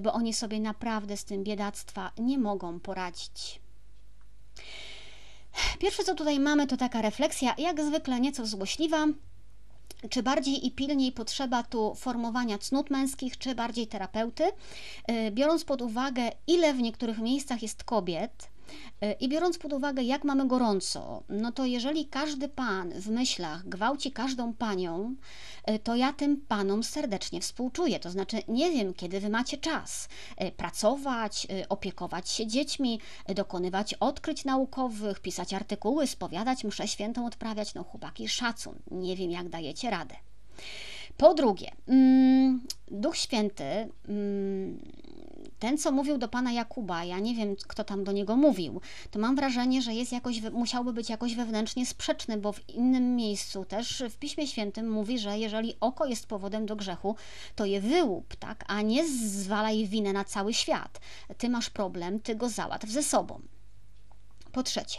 [0.00, 3.60] bo oni sobie naprawdę z tym biedactwa nie mogą poradzić.
[5.78, 9.06] Pierwsze, co tutaj mamy, to taka refleksja, jak zwykle nieco złośliwa.
[10.10, 14.44] Czy bardziej i pilniej potrzeba tu formowania cnót męskich, czy bardziej terapeuty?
[15.06, 18.57] E, biorąc pod uwagę, ile w niektórych miejscach jest kobiet, E,
[19.20, 24.12] I biorąc pod uwagę, jak mamy gorąco, no to jeżeli każdy pan w myślach gwałci
[24.12, 25.14] każdą panią,
[25.64, 28.00] e, to ja tym panom serdecznie współczuję.
[28.00, 34.44] To znaczy, nie wiem, kiedy wy macie czas e, pracować, opiekować się dziećmi, dokonywać odkryć
[34.44, 37.74] naukowych, pisać artykuły, spowiadać mszę świętą, odprawiać.
[37.74, 38.74] No, chłopaki, szacun.
[38.90, 40.14] Nie wiem, jak dajecie radę.
[41.16, 44.78] Po drugie, mm, Duch Święty mm,
[45.58, 49.18] ten, co mówił do pana Jakuba, ja nie wiem, kto tam do niego mówił, to
[49.18, 54.02] mam wrażenie, że jest jakoś, musiałby być jakoś wewnętrznie sprzeczny, bo w innym miejscu też
[54.10, 57.16] w Piśmie Świętym mówi, że jeżeli oko jest powodem do grzechu,
[57.56, 61.00] to je wyłup, tak, a nie zwalaj winę na cały świat.
[61.38, 63.40] Ty masz problem, ty go załatw ze sobą.
[64.52, 64.98] Po trzecie,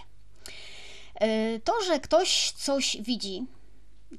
[1.23, 3.45] y, to, że ktoś coś widzi,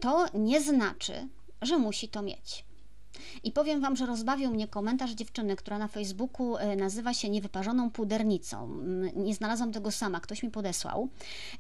[0.01, 1.29] to nie znaczy,
[1.63, 2.65] że musi to mieć.
[3.45, 7.91] I powiem Wam, że rozbawił mnie komentarz dziewczyny, która na Facebooku e, nazywa się Niewyparzoną
[7.91, 8.65] Pudernicą.
[8.65, 11.09] Mm, nie znalazłam tego sama, ktoś mi podesłał.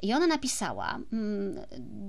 [0.03, 1.61] I ona napisała mm,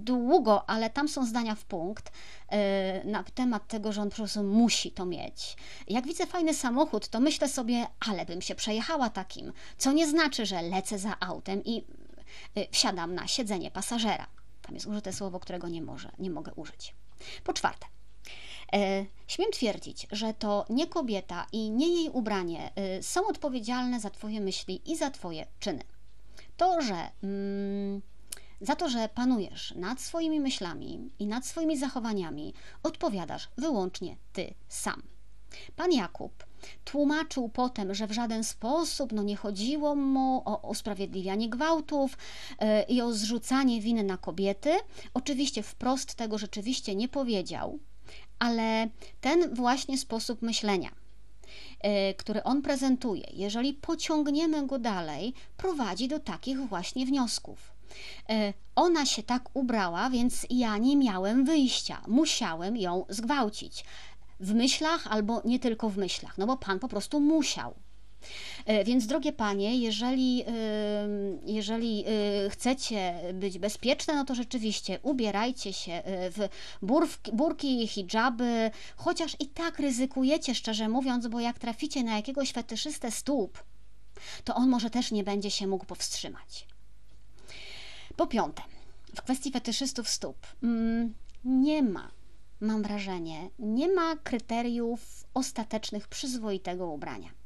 [0.03, 2.11] długo, ale tam są zdania w punkt
[2.49, 5.57] e, na temat tego, że on po prostu musi to mieć.
[5.87, 10.45] Jak widzę fajny samochód, to myślę sobie, ale bym się przejechała takim, co nie znaczy,
[10.45, 11.83] że lecę za autem i
[12.55, 14.27] e, wsiadam na siedzenie pasażera.
[14.61, 16.95] Tam jest użyte słowo, którego nie, może, nie mogę użyć.
[17.43, 17.85] Po czwarte,
[19.27, 24.41] śmiem twierdzić, że to nie kobieta i nie jej ubranie e, są odpowiedzialne za Twoje
[24.41, 25.83] myśli i za Twoje czyny.
[26.57, 28.01] To, że mm,
[28.61, 32.53] za to, że panujesz nad swoimi myślami i nad swoimi zachowaniami,
[32.83, 35.01] odpowiadasz wyłącznie Ty sam.
[35.75, 36.45] Pan Jakub
[36.85, 42.17] tłumaczył potem, że w żaden sposób no, nie chodziło mu o usprawiedliwianie gwałtów
[42.61, 44.73] yy, i o zrzucanie winy na kobiety.
[45.13, 47.79] Oczywiście wprost tego rzeczywiście nie powiedział,
[48.41, 48.89] ale
[49.21, 50.89] ten właśnie sposób myślenia,
[51.79, 57.73] e, który on prezentuje, jeżeli pociągniemy go dalej, prowadzi do takich właśnie wniosków.
[58.29, 63.85] E, ona się tak ubrała, więc ja nie miałem wyjścia, musiałem ją zgwałcić.
[64.39, 67.75] W myślach albo nie tylko w myślach, no bo pan po prostu musiał.
[68.65, 70.45] E, więc drogie panie, jeżeli,
[71.45, 76.49] jeżeli e, chcecie być bezpieczne, no to rzeczywiście ubierajcie się e, w
[76.81, 83.11] burki, burki, hijaby, chociaż i tak ryzykujecie, szczerze mówiąc, bo jak traficie na jakiegoś fetyszystę
[83.11, 83.63] stóp,
[84.43, 86.67] to on może też nie będzie się mógł powstrzymać.
[88.15, 88.61] Po piąte,
[89.15, 91.13] w kwestii fetyszystów stóp mm,
[91.45, 92.11] nie ma,
[92.61, 97.40] mam wrażenie, nie ma kryteriów ostatecznych przyzwoitego ubrania.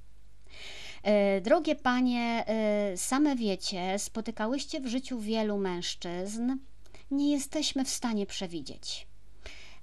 [1.05, 6.57] E, drogie panie, e, same wiecie, spotykałyście w życiu wielu mężczyzn,
[7.11, 9.07] nie jesteśmy w stanie przewidzieć,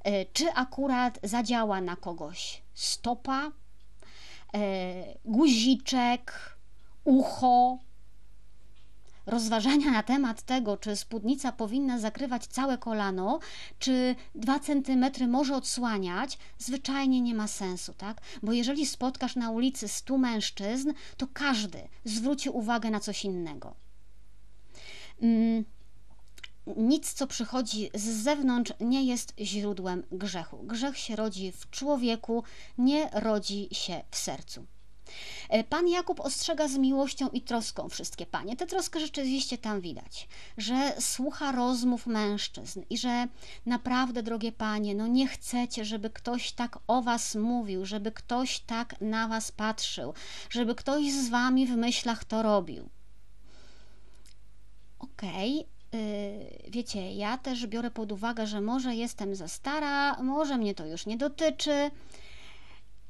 [0.05, 3.53] e, czy akurat zadziała na kogoś stopa,
[5.25, 6.57] guziczek,
[7.05, 7.79] ucho,
[9.27, 13.39] rozważania na temat tego, czy spódnica powinna zakrywać całe kolano,
[13.79, 18.21] czy dwa centymetry może odsłaniać, zwyczajnie nie ma sensu, tak?
[18.43, 23.75] Bo jeżeli spotkasz na ulicy stu mężczyzn, to każdy zwróci uwagę na coś innego.
[25.23, 25.65] Mm
[26.77, 30.63] nic, co przychodzi z zewnątrz, nie jest źródłem grzechu.
[30.63, 32.45] Grzech się rodzi w człowieku,
[32.79, 34.67] nie rodzi się w sercu.
[35.49, 38.57] E, Pan Jakub ostrzega z miłością i troską wszystkie panie.
[38.57, 43.27] Tę troskę rzeczywiście tam widać, że słucha rozmów mężczyzn i że
[43.67, 49.01] naprawdę, drogie panie, no nie chcecie, żeby ktoś tak o was mówił, żeby ktoś tak
[49.01, 50.15] na was patrzył,
[50.51, 52.89] żeby ktoś z wami w myślach to robił.
[54.99, 56.71] Okej, okay.
[56.71, 61.07] wiecie, ja też biorę pod uwagę, że może jestem za stara, może mnie to już
[61.07, 61.91] nie dotyczy,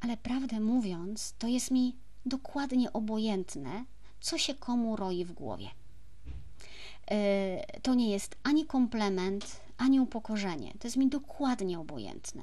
[0.03, 1.97] ale prawdę mówiąc, to jest mi
[2.27, 3.85] dokładnie obojętne,
[4.21, 5.69] co się komu roi w głowie.
[7.11, 10.73] E, to nie jest ani komplement, ani upokorzenie.
[10.79, 12.43] To jest mi dokładnie obojętne.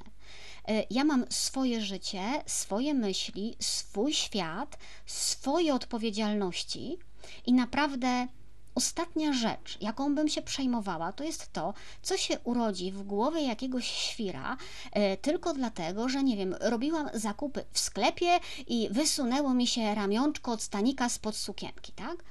[0.68, 6.98] E, ja mam swoje życie, swoje myśli, swój świat, swoje odpowiedzialności
[7.46, 8.28] i naprawdę
[8.74, 13.86] Ostatnia rzecz, jaką bym się przejmowała, to jest to, co się urodzi w głowie jakiegoś
[13.86, 14.56] świra,
[14.92, 20.52] e, tylko dlatego, że nie wiem, robiłam zakupy w sklepie i wysunęło mi się ramionczko
[20.52, 22.24] od stanika spod sukienki, tak?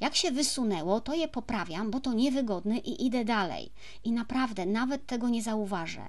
[0.00, 3.72] Jak się wysunęło, to je poprawiam, bo to niewygodne i idę dalej.
[4.04, 6.08] I naprawdę nawet tego nie zauważę.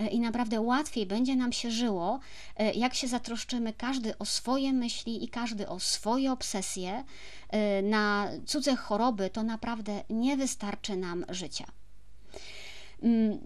[0.00, 2.20] E, i naprawdę łatwiej będzie nam się żyło,
[2.56, 7.04] e, jak się zatroszczymy każdy o swoje myśli i każdy o swoje obsesje.
[7.48, 11.66] E, na cudze choroby to naprawdę nie wystarczy nam życia.
[13.02, 13.38] Mm.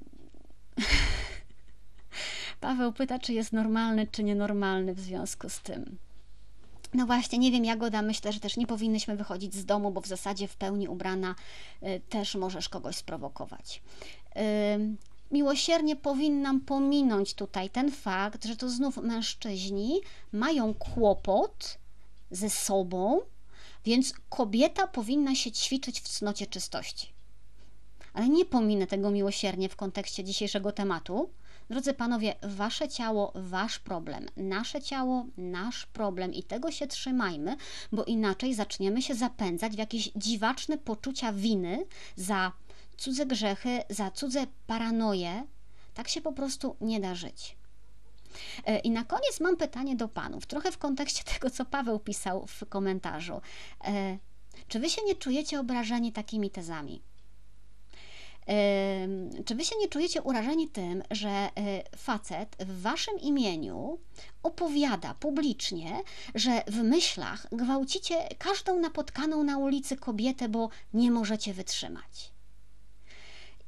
[2.61, 5.99] Paweł pyta, czy jest normalny, czy nienormalny w związku z tym.
[6.95, 10.07] No właśnie, nie wiem, Jagoda, myślę, że też nie powinnyśmy wychodzić z domu, bo w
[10.07, 11.35] zasadzie w pełni ubrana
[12.09, 13.83] też możesz kogoś sprowokować
[15.31, 20.01] miłosiernie powinnam pominąć tutaj ten fakt, że to znów mężczyźni
[20.33, 21.79] mają kłopot
[22.31, 23.21] ze sobą,
[23.85, 27.13] więc kobieta powinna się ćwiczyć w cnocie czystości.
[28.13, 31.31] Ale nie pominę tego miłosiernie w kontekście dzisiejszego tematu.
[31.71, 37.57] Drodzy panowie, wasze ciało, wasz problem, nasze ciało, nasz problem i tego się trzymajmy,
[37.93, 42.53] bo inaczej zaczniemy się zapędzać w jakieś dziwaczne poczucia winy za
[43.01, 45.47] cudze grzechy, za cudze paranoje.
[45.95, 47.57] Tak się po prostu nie da żyć.
[48.67, 52.47] E, I na koniec mam pytanie do panów, trochę w kontekście tego, co Paweł pisał
[52.47, 53.41] w komentarzu.
[53.85, 54.19] E,
[54.69, 57.03] czy wy się nie czujecie obrażeni takimi tezami?
[58.49, 59.09] E,
[59.45, 61.49] czy wy się nie czujecie urażeni tym, że
[61.97, 63.99] facet w waszym imieniu
[64.43, 66.03] opowiada publicznie,
[66.35, 72.40] że w myślach gwałcicie każdą napotkaną na ulicy kobietę, bo nie możecie wytrzymać?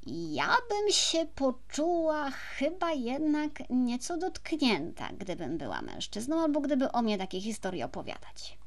[0.06, 7.18] Ja bym się poczuła chyba jednak nieco dotknięta, gdybym była mężczyzną, albo gdyby o mnie
[7.18, 8.58] takie historie opowiadać.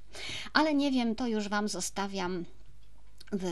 [0.53, 2.45] Ale nie wiem, to już Wam zostawiam.
[3.31, 3.51] Wy,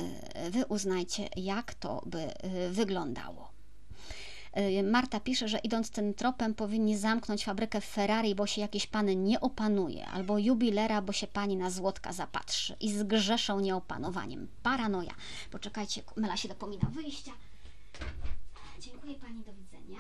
[0.50, 3.52] wy uznajcie, jak to by y, wyglądało.
[4.58, 9.24] Y, Marta pisze, że idąc tym tropem powinni zamknąć fabrykę Ferrari, bo się jakiś pan
[9.24, 14.48] nie opanuje, albo jubilera, bo się pani na złotka zapatrzy i zgrzeszą nieopanowaniem.
[14.64, 15.14] Paranoja.
[15.52, 17.32] Poczekajcie, Mela się dopomina wyjścia.
[18.84, 20.00] Dziękuję Pani, do widzenia.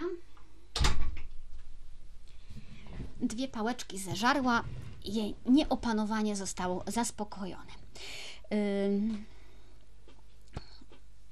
[3.21, 4.63] Dwie pałeczki zeżarła,
[5.05, 7.71] jej nieopanowanie zostało zaspokojone.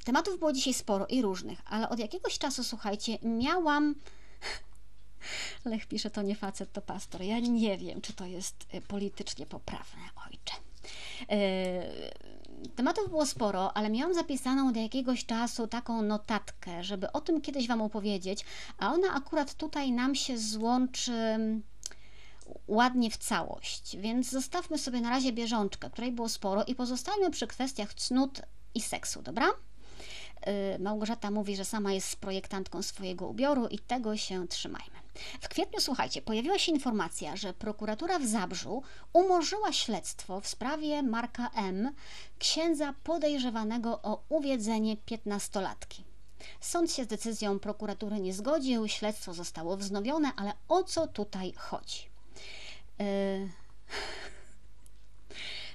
[0.03, 3.95] Tematów było dzisiaj sporo i różnych, ale od jakiegoś czasu, słuchajcie, miałam.
[5.65, 7.21] Lech pisze, to nie facet, to pastor.
[7.21, 10.53] Ja nie wiem, czy to jest y, politycznie poprawne, ojcze.
[11.29, 12.40] Yy,
[12.75, 17.67] Tematów było sporo, ale miałam zapisaną od jakiegoś czasu taką notatkę, żeby o tym kiedyś
[17.67, 18.45] Wam opowiedzieć,
[18.77, 21.63] a ona akurat tutaj nam się złączy mm,
[22.67, 23.97] ładnie w całość.
[23.97, 28.41] Więc zostawmy sobie na razie bieżączkę, której było sporo i pozostajmy przy kwestiach cnót
[28.75, 29.47] i seksu, dobra?
[30.75, 35.00] Y, Małgorzata mówi, że sama jest projektantką swojego ubioru i tego się trzymajmy.
[35.41, 38.83] W kwietniu, słuchajcie, pojawiła się informacja, że prokuratura w Zabrzu
[39.13, 41.91] umorzyła śledztwo w sprawie Marka M.,
[42.39, 46.03] księdza podejrzewanego o uwiedzenie piętnastolatki.
[46.61, 52.09] Sąd się z decyzją prokuratury nie zgodził, śledztwo zostało wznowione, ale o co tutaj chodzi?
[52.99, 53.05] Yy...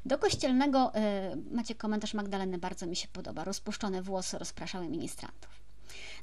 [0.07, 3.45] Do kościelnego, yy, macie komentarz Magdaleny, bardzo mi się podoba.
[3.45, 5.56] Rozpuszczone włosy rozpraszały ministrantów.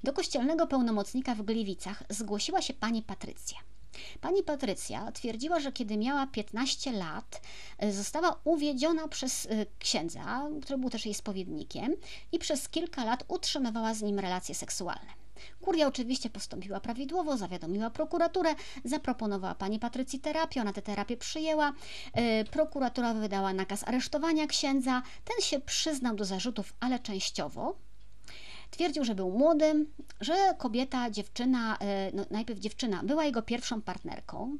[0.04, 3.58] Do kościelnego pełnomocnika w Gliwicach zgłosiła się pani Patrycja.
[4.22, 7.42] Pani Patrycja twierdziła, że kiedy miała 15 lat,
[7.78, 11.96] e, została uwiedziona przez e, księdza, który był też jej spowiednikiem,
[12.32, 15.24] i przez kilka lat utrzymywała z nim relacje seksualne.
[15.62, 18.56] Kuria oczywiście postąpiła prawidłowo, zawiadomiła prokuraturę,
[18.86, 21.74] zaproponowała pani Patrycji terapię, ona tę terapię przyjęła.
[22.14, 25.02] E, prokuratura wydała nakaz aresztowania księdza.
[25.26, 27.76] Ten się przyznał do zarzutów, ale częściowo.
[28.74, 29.86] Twierdził, że był młody,
[30.22, 34.58] że kobieta, dziewczyna, e, no najpierw dziewczyna była jego pierwszą partnerką.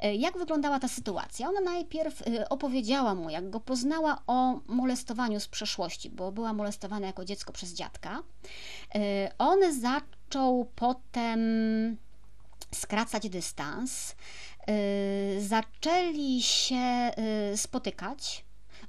[0.00, 1.48] E, jak wyglądała ta sytuacja?
[1.48, 7.06] Ona najpierw e, opowiedziała mu, jak go poznała o molestowaniu z przeszłości, bo była molestowana
[7.06, 8.22] jako dziecko przez dziadka.
[9.38, 11.40] On zaczął potem
[12.74, 14.14] skracać dystans.
[15.38, 17.10] Zaczęli się
[17.56, 18.47] spotykać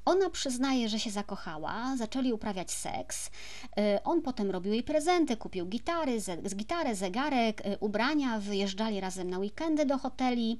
[0.10, 3.28] ona przyznaje, że się zakochała, zaczęli uprawiać seks.
[3.28, 9.30] Y, on potem robił jej prezenty, kupił gitary, z, gitarę, zegarek, y, ubrania, wyjeżdżali razem
[9.30, 10.60] na weekendy do hoteli.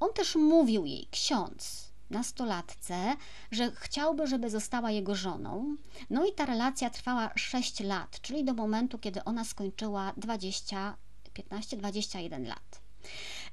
[0.00, 3.16] On też mówił jej, ksiądz, nastolatce,
[3.50, 5.76] że chciałby, żeby została jego żoną.
[6.10, 10.96] No i ta relacja trwała 6 lat, czyli do momentu, kiedy ona skończyła 20,
[11.50, 12.80] 15-21 lat.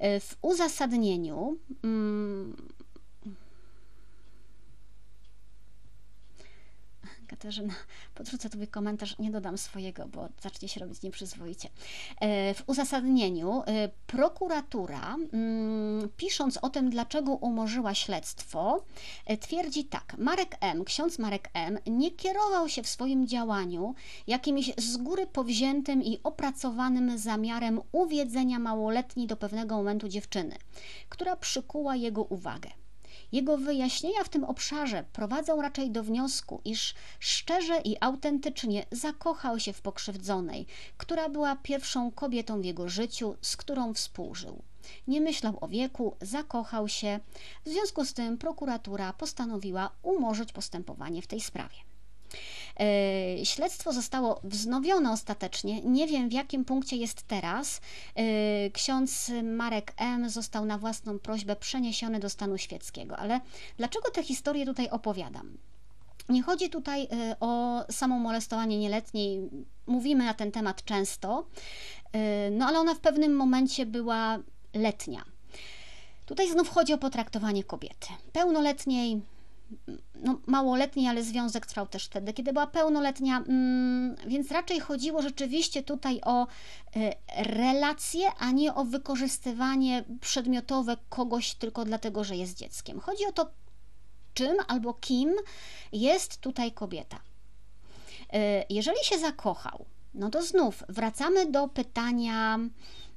[0.04, 2.68] Y, w uzasadnieniu mm,
[7.28, 7.74] Katarzyna,
[8.16, 11.70] podrzucę Tobie komentarz, nie dodam swojego, bo zacznie się robić nieprzyzwoicie.
[12.22, 18.84] E, w uzasadnieniu e, prokuratura, mm, pisząc o tym, dlaczego umorzyła śledztwo,
[19.26, 23.96] e, twierdzi tak: Marek M., ksiądz Marek M., nie kierował się w swoim działaniu
[24.28, 30.56] jakimś z góry powziętym i opracowanym zamiarem uwiedzenia małoletniej do pewnego momentu dziewczyny,
[31.10, 32.70] która przykuła jego uwagę.
[33.32, 39.74] Jego wyjaśnienia w tym obszarze prowadzą raczej do wniosku, iż szczerze i autentycznie zakochał się
[39.74, 40.66] w pokrzywdzonej,
[40.98, 44.62] która była pierwszą kobietą w jego życiu, z którą współżył.
[45.08, 47.20] Nie myślał o wieku, zakochał się.
[47.66, 51.76] W związku z tym prokuratura postanowiła umorzyć postępowanie w tej sprawie.
[52.80, 55.82] E, śledztwo zostało wznowione ostatecznie.
[55.82, 57.82] Nie wiem w jakim punkcie jest teraz.
[58.16, 58.24] E,
[58.70, 60.30] ksiądz Marek M.
[60.30, 63.18] został na własną prośbę przeniesiony do stanu świeckiego.
[63.18, 63.42] Ale
[63.78, 65.58] dlaczego tę historię tutaj opowiadam?
[66.30, 69.50] Nie chodzi tutaj e, o samo molestowanie nieletniej.
[69.88, 71.48] Mówimy na ten temat często,
[72.52, 74.40] no ale ona w pewnym momencie była
[74.74, 75.24] letnia.
[76.26, 78.08] Tutaj znów chodzi o potraktowanie kobiety.
[78.34, 79.22] Pełnoletniej,
[80.15, 85.84] no, małoletni, ale związek trwał też wtedy, kiedy była pełnoletnia, mm, więc raczej chodziło rzeczywiście
[85.84, 86.49] tutaj o y,
[87.38, 92.99] relacje, a nie o wykorzystywanie przedmiotowe kogoś tylko dlatego, że jest dzieckiem.
[92.99, 93.51] Chodzi o to,
[94.34, 95.36] czym albo kim
[95.91, 97.18] jest tutaj kobieta.
[97.18, 98.38] Y,
[98.70, 102.59] jeżeli się zakochał, no to znów wracamy do pytania,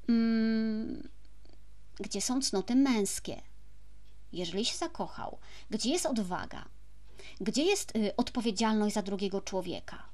[0.08, 1.08] mm,
[2.00, 3.49] gdzie są cnoty męskie
[4.32, 5.38] jeżeli się zakochał,
[5.70, 6.64] gdzie jest odwaga,
[7.40, 10.09] gdzie jest y, odpowiedzialność za drugiego człowieka,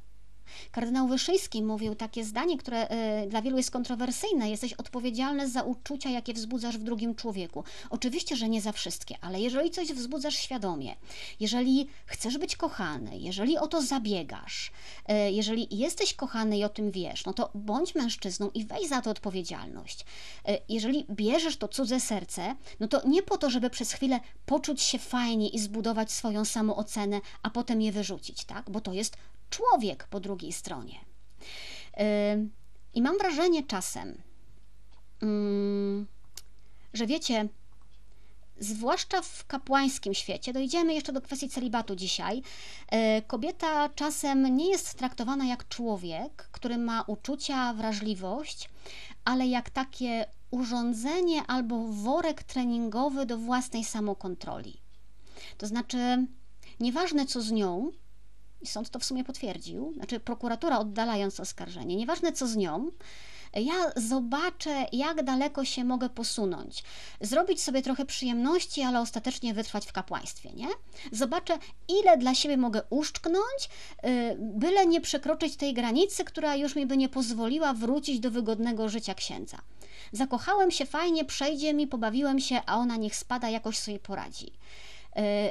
[0.71, 2.89] Kardynał Wyszyński mówił takie zdanie, które
[3.25, 4.51] y, dla wielu jest kontrowersyjne.
[4.51, 7.65] Jesteś odpowiedzialny za uczucia, jakie wzbudzasz w drugim człowieku.
[7.91, 10.95] Oczywiście, że nie za wszystkie, ale jeżeli coś wzbudzasz świadomie,
[11.41, 14.71] jeżeli chcesz być kochany, jeżeli o to zabiegasz,
[15.11, 19.03] y, jeżeli jesteś kochany i o tym wiesz, no to bądź mężczyzną i weź za
[19.03, 20.01] to odpowiedzialność.
[20.01, 24.83] Y, jeżeli bierzesz to cudze serce, no to nie po to, żeby przez chwilę poczuć
[24.83, 28.71] się fajnie i zbudować swoją samoocenę, a potem je wyrzucić, tak?
[28.71, 29.17] Bo to jest
[29.51, 31.01] człowiek po drugiej stronie.
[32.95, 34.23] I mam wrażenie czasem,
[36.95, 37.49] że wiecie,
[38.59, 42.39] zwłaszcza w kapłańskim świecie, dojdziemy jeszcze do kwestii celibatu dzisiaj,
[43.19, 48.71] y, kobieta czasem nie jest traktowana jak człowiek, który ma uczucia, wrażliwość,
[49.25, 54.81] ale jak takie urządzenie albo worek treningowy do własnej samokontroli.
[55.59, 56.27] To znaczy,
[56.81, 57.91] nieważne co z nią,
[58.61, 62.91] i sąd to w sumie potwierdził, znaczy prokuratura oddalając oskarżenie, nieważne co z nią,
[63.55, 66.83] ja zobaczę, jak daleko się mogę posunąć.
[67.21, 70.69] Zrobić sobie trochę przyjemności, ale ostatecznie wytrwać w kapłaństwie, nie?
[71.13, 73.69] Zobaczę, ile dla siebie mogę uszczknąć,
[74.05, 78.89] y, byle nie przekroczyć tej granicy, która już mi by nie pozwoliła wrócić do wygodnego
[78.89, 79.59] życia księdza.
[80.13, 84.53] Zakochałem się fajnie, przejdzie mi, pobawiłem się, a ona niech spada, jakoś sobie poradzi.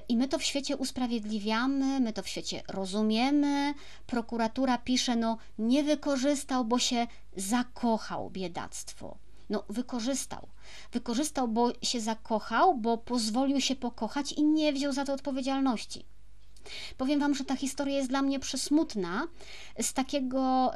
[0.10, 3.74] I my to w świecie usprawiedliwiamy, my to w świecie rozumiemy.
[4.08, 9.18] Prokuratura pisze, no nie wykorzystał, bo się zakochał, biedactwo.
[9.50, 10.48] No, wykorzystał.
[10.92, 16.06] Wykorzystał, bo się zakochał, bo pozwolił się pokochać i nie wziął za to odpowiedzialności.
[16.98, 19.28] Powiem Wam, że ta historia jest dla mnie przesmutna
[19.82, 20.72] z takiego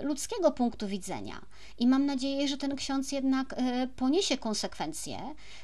[0.00, 1.40] y, ludzkiego punktu widzenia.
[1.78, 3.56] I mam nadzieję, że ten ksiądz jednak y,
[3.96, 5.18] poniesie konsekwencje,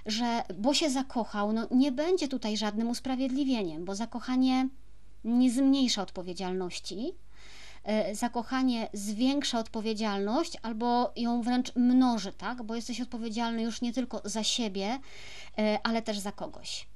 [0.07, 4.68] że bo się zakochał, no nie będzie tutaj żadnym usprawiedliwieniem, bo zakochanie
[5.24, 7.12] nie zmniejsza odpowiedzialności,
[7.85, 12.62] e, zakochanie zwiększa odpowiedzialność albo ją wręcz mnoży, tak?
[12.62, 14.99] Bo jesteś odpowiedzialny już nie tylko za siebie,
[15.83, 16.87] ale też za kogoś.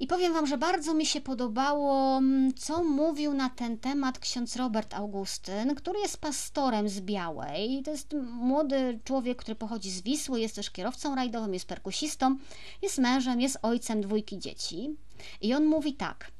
[0.00, 4.56] I powiem Wam, że bardzo mi się podobało, mm, co mówił na ten temat ksiądz
[4.56, 7.82] Robert Augustyn, który jest pastorem z Białej.
[7.82, 12.36] To jest młody człowiek, który pochodzi z Wisły, jest też kierowcą rajdowym, jest perkusistą,
[12.82, 14.96] jest mężem, jest ojcem dwójki dzieci.
[15.40, 16.32] I on mówi tak.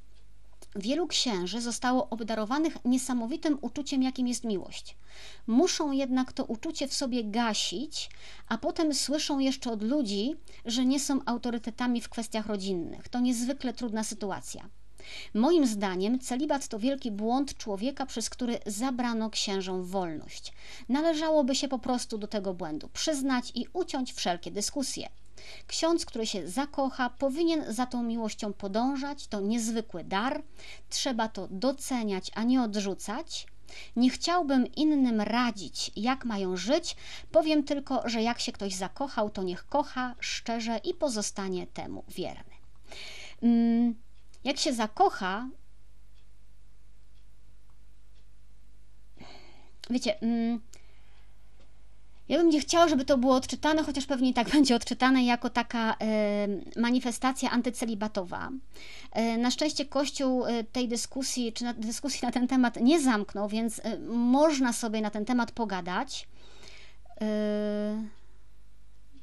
[0.76, 4.96] Wielu księży zostało obdarowanych niesamowitym uczuciem, jakim jest miłość.
[5.46, 8.10] Muszą jednak to uczucie w sobie gasić,
[8.48, 13.08] a potem słyszą jeszcze od ludzi, że nie są autorytetami w kwestiach rodzinnych.
[13.08, 14.68] To niezwykle trudna sytuacja.
[15.34, 20.52] Moim zdaniem celibat to wielki błąd człowieka, przez który zabrano księżom wolność.
[20.88, 25.08] Należałoby się po prostu do tego błędu przyznać i uciąć wszelkie dyskusje.
[25.66, 29.26] Ksiądz, który się zakocha, powinien za tą miłością podążać.
[29.26, 30.42] To niezwykły dar.
[30.88, 33.46] Trzeba to doceniać, a nie odrzucać.
[33.96, 36.96] Nie chciałbym innym radzić, jak mają żyć.
[37.32, 42.54] Powiem tylko, że jak się ktoś zakochał, to niech kocha szczerze i pozostanie temu wierny.
[43.42, 43.94] Mm,
[44.44, 45.48] jak się zakocha,
[49.90, 50.60] wiecie, mm,
[52.30, 55.50] ja bym nie chciała, żeby to było odczytane, chociaż pewnie i tak będzie odczytane jako
[55.50, 56.48] taka e,
[56.80, 58.50] manifestacja antycelibatowa.
[59.12, 63.80] E, na szczęście Kościół e, tej dyskusji, czy dyskusji na ten temat nie zamknął, więc
[64.08, 66.28] można sobie na ten temat pogadać.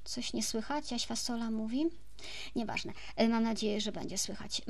[0.03, 0.91] Coś nie słychać?
[0.91, 1.85] Jaś Fasola mówi?
[2.55, 2.93] Nieważne.
[3.29, 4.61] Mam nadzieję, że będzie słychać.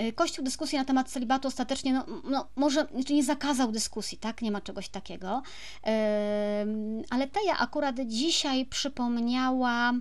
[0.00, 4.42] Y, Kościół dyskusji na temat celibatu ostatecznie, no, no może znaczy nie zakazał dyskusji, tak?
[4.42, 5.42] Nie ma czegoś takiego.
[7.10, 9.92] Ale Teja akurat dzisiaj przypomniała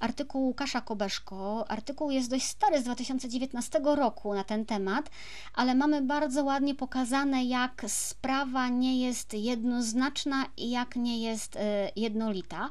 [0.00, 1.64] artykuł Łukasza Kobeszko.
[1.68, 5.10] Artykuł jest dość stary z 2019 roku na ten temat,
[5.54, 11.58] ale mamy bardzo ładnie pokazane, jak sprawa nie jest jednoznaczna i jak nie jest y,
[11.96, 12.70] jednolita.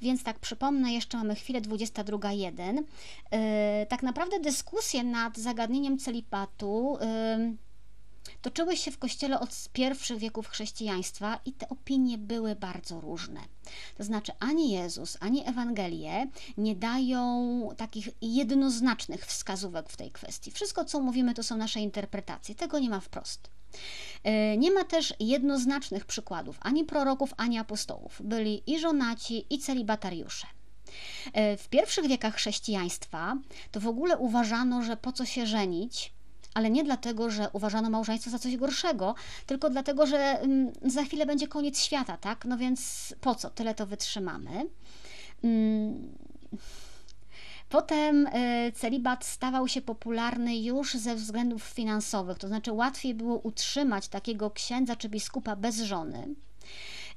[0.00, 2.82] Więc tak przypomnę, jeszcze mamy chwilę 22.1.
[3.30, 6.98] E, tak naprawdę dyskusje nad zagadnieniem celibatu
[8.42, 13.40] toczyły się w kościele od pierwszych wieków chrześcijaństwa i te opinie były bardzo różne.
[13.96, 16.26] To znaczy, ani Jezus, ani Ewangelie
[16.58, 20.50] nie dają takich jednoznacznych wskazówek w tej kwestii.
[20.50, 22.54] Wszystko, co mówimy, to są nasze interpretacje.
[22.54, 23.55] Tego nie ma wprost.
[24.24, 28.22] E, nie ma też jednoznacznych przykładów ani proroków, ani apostołów.
[28.24, 30.46] Byli i żonaci, i celibatariusze.
[31.32, 33.36] E, w pierwszych wiekach chrześcijaństwa
[33.72, 36.12] to w ogóle uważano, że po co się żenić,
[36.54, 39.14] ale nie dlatego, że uważano małżeństwo za coś gorszego,
[39.46, 42.44] tylko dlatego, że mm, za chwilę będzie koniec świata, tak?
[42.44, 43.50] No więc po co?
[43.50, 44.66] Tyle to wytrzymamy.
[47.76, 54.08] Potem e, celibat stawał się popularny już ze względów finansowych, to znaczy łatwiej było utrzymać
[54.08, 56.28] takiego księdza czy biskupa bez żony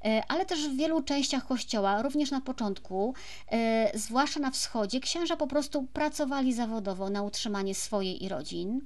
[0.04, 3.14] e, ale też w wielu częściach kościoła, również na początku,
[3.52, 8.80] e, zwłaszcza na wschodzie, księża po prostu pracowali zawodowo na utrzymanie swojej i rodzin.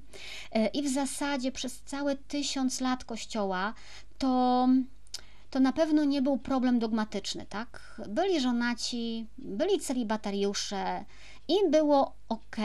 [0.73, 3.73] I w zasadzie przez całe tysiąc lat kościoła
[4.17, 4.67] to
[5.55, 8.01] to na pewno nie był problem dogmatyczny, tak?
[8.09, 11.05] Byli żonaci, byli celibatariusze,
[11.47, 12.57] i było ok.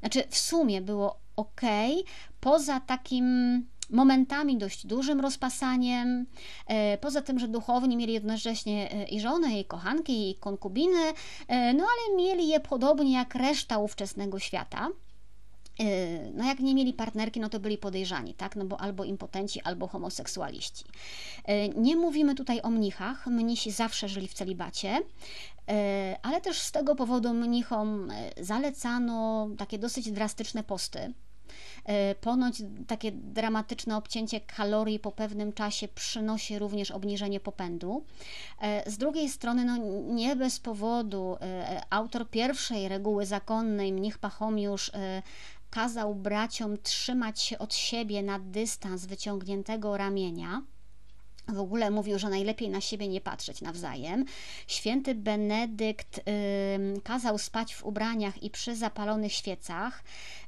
[0.00, 1.60] Znaczy, w sumie było ok,
[2.40, 3.26] poza takim
[3.92, 6.26] momentami dość dużym rozpasaniem,
[6.66, 11.12] e, poza tym, że duchowni mieli jednocześnie e, i żony, i kochanki, i konkubiny,
[11.48, 14.88] e, no ale mieli je podobnie jak reszta ówczesnego świata.
[16.34, 18.56] No jak nie mieli partnerki, no to byli podejrzani, tak?
[18.56, 20.84] No bo albo impotenci, albo homoseksualiści.
[21.76, 23.26] Nie mówimy tutaj o mnichach.
[23.26, 24.98] Mnisi zawsze żyli w celibacie,
[26.22, 31.12] ale też z tego powodu mnichom zalecano takie dosyć drastyczne posty.
[32.20, 38.04] Ponoć takie dramatyczne obcięcie kalorii po pewnym czasie przynosi również obniżenie popędu.
[38.86, 39.76] Z drugiej strony, no
[40.14, 41.36] nie bez powodu
[41.90, 44.90] autor pierwszej reguły zakonnej, mnich Pachomiusz,
[45.70, 50.62] kazał braciom trzymać się od siebie na dystans wyciągniętego ramienia.
[51.48, 54.24] W ogóle mówił, że najlepiej na siebie nie patrzeć nawzajem.
[54.66, 56.22] Święty Benedykt y,
[57.04, 60.04] kazał spać w ubraniach i przy zapalonych świecach.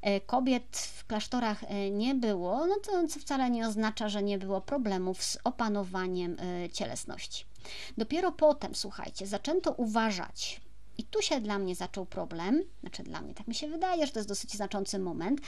[0.07, 4.39] Y, kobiet w klasztorach y, nie było, no to co wcale nie oznacza, że nie
[4.39, 7.45] było problemów z opanowaniem y, cielesności.
[7.99, 10.61] Dopiero potem, słuchajcie, zaczęto uważać
[10.99, 14.13] i tu się dla mnie zaczął problem, znaczy dla mnie, tak mi się wydaje, że
[14.13, 15.41] to jest dosyć znaczący moment.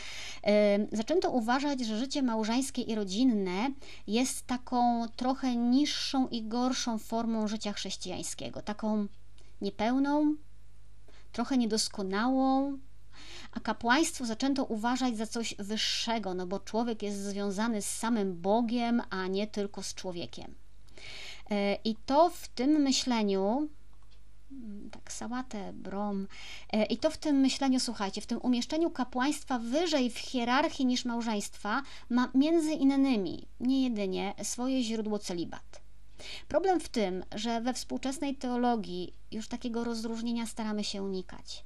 [0.92, 3.70] Zaczęto uważać, że życie małżeńskie i rodzinne
[4.06, 9.06] jest taką trochę niższą i gorszą formą życia chrześcijańskiego, taką
[9.60, 10.34] niepełną,
[11.32, 12.78] trochę niedoskonałą,
[13.52, 19.02] a kapłaństwo zaczęto uważać za coś wyższego, no bo człowiek jest związany z samym Bogiem,
[19.10, 20.54] a nie tylko z człowiekiem.
[21.50, 23.68] E, I to w tym myśleniu
[24.90, 26.28] tak, sałatę, brom.
[26.72, 31.04] E, I to w tym myśleniu, słuchajcie, w tym umieszczeniu kapłaństwa wyżej w hierarchii niż
[31.04, 35.80] małżeństwa ma między innymi, nie jedynie, swoje źródło celibat.
[36.48, 41.64] Problem w tym, że we współczesnej teologii już takiego rozróżnienia staramy się unikać.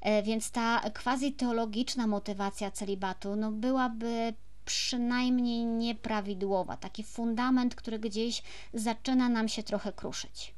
[0.00, 8.42] E, więc ta quasi-teologiczna motywacja celibatu no, byłaby przynajmniej nieprawidłowa, taki fundament, który gdzieś
[8.74, 10.54] zaczyna nam się trochę kruszyć.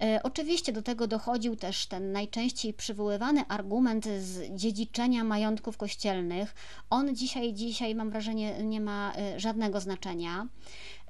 [0.00, 6.54] E, oczywiście do tego dochodził też ten najczęściej przywoływany argument z dziedziczenia majątków kościelnych.
[6.90, 10.46] On dzisiaj, dzisiaj mam wrażenie, nie ma e, żadnego znaczenia.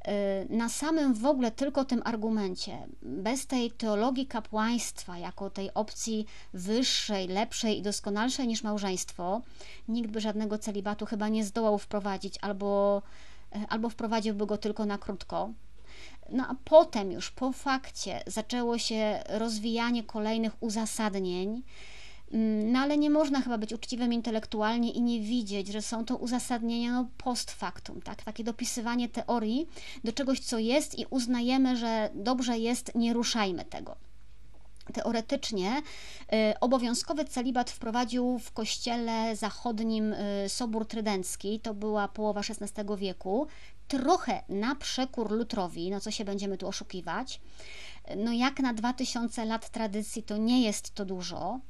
[0.08, 6.26] Y, na samym w ogóle tylko tym argumencie, bez tej teologii kapłaństwa, jako tej opcji
[6.54, 9.42] wyższej, lepszej i doskonalszej niż małżeństwo,
[9.88, 13.02] nikt by żadnego celibatu chyba nie zdołał wprowadzić, albo,
[13.68, 15.50] albo wprowadziłby go tylko na krótko.
[16.30, 21.62] No a potem już po fakcie zaczęło się rozwijanie kolejnych uzasadnień,
[22.34, 26.16] Mm, no ale nie można chyba być uczciwym intelektualnie i nie widzieć, że są to
[26.16, 28.22] uzasadnienia no, post factum, tak?
[28.22, 29.68] takie dopisywanie teorii
[30.04, 33.96] do czegoś, co jest i uznajemy, że dobrze jest, nie ruszajmy tego.
[34.92, 35.82] Teoretycznie
[36.52, 43.46] y, obowiązkowy celibat wprowadził w kościele zachodnim y, Sobór Trydencki, to była połowa XVI wieku,
[43.88, 47.40] trochę na przekór Lutrowi, no co się będziemy tu oszukiwać.
[48.16, 51.60] No jak na 2000 lat tradycji to nie jest to dużo.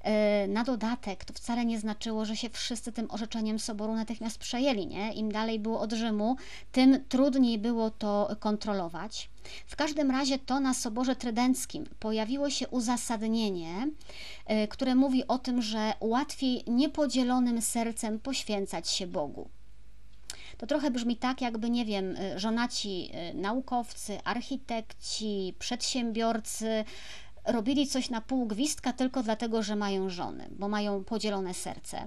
[0.00, 4.86] E, na dodatek to wcale nie znaczyło, że się wszyscy tym orzeczeniem soboru natychmiast przejęli.
[4.86, 5.12] Nie?
[5.12, 6.36] Im dalej było od Rzymu,
[6.72, 9.30] tym trudniej było to kontrolować.
[9.66, 13.90] W każdym razie to na Soborze Trydenckim pojawiło się uzasadnienie,
[14.46, 19.48] e, które mówi o tym, że łatwiej niepodzielonym sercem poświęcać się Bogu.
[20.58, 26.84] To trochę brzmi tak, jakby, nie wiem, e, żonaci naukowcy, architekci, przedsiębiorcy
[27.46, 32.06] robili coś na pół gwizdka tylko dlatego, że mają żony, bo mają podzielone serce.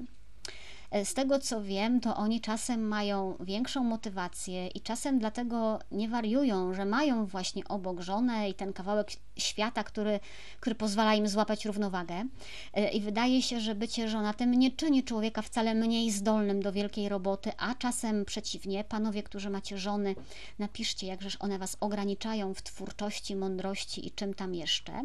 [0.92, 6.10] E, z tego co wiem, to oni czasem mają większą motywację i czasem dlatego nie
[6.10, 10.20] wariują, że mają właśnie obok żonę i ten kawałek świata, który,
[10.60, 12.26] który pozwala im złapać równowagę.
[12.74, 17.10] E, I wydaje się, że bycie żonatym nie czyni człowieka wcale mniej zdolnym do wielkiej
[17.10, 18.84] roboty, a czasem przeciwnie.
[18.84, 20.16] Panowie, którzy macie żony,
[20.60, 25.04] napiszcie, jakżeż one was ograniczają w twórczości, mądrości i czym tam jeszcze.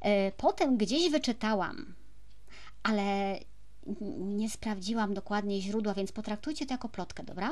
[0.00, 1.94] E, potem gdzieś wyczytałam,
[2.82, 3.38] ale
[4.18, 7.50] nie sprawdziłam dokładnie źródła, więc potraktujcie to jako plotkę, dobra?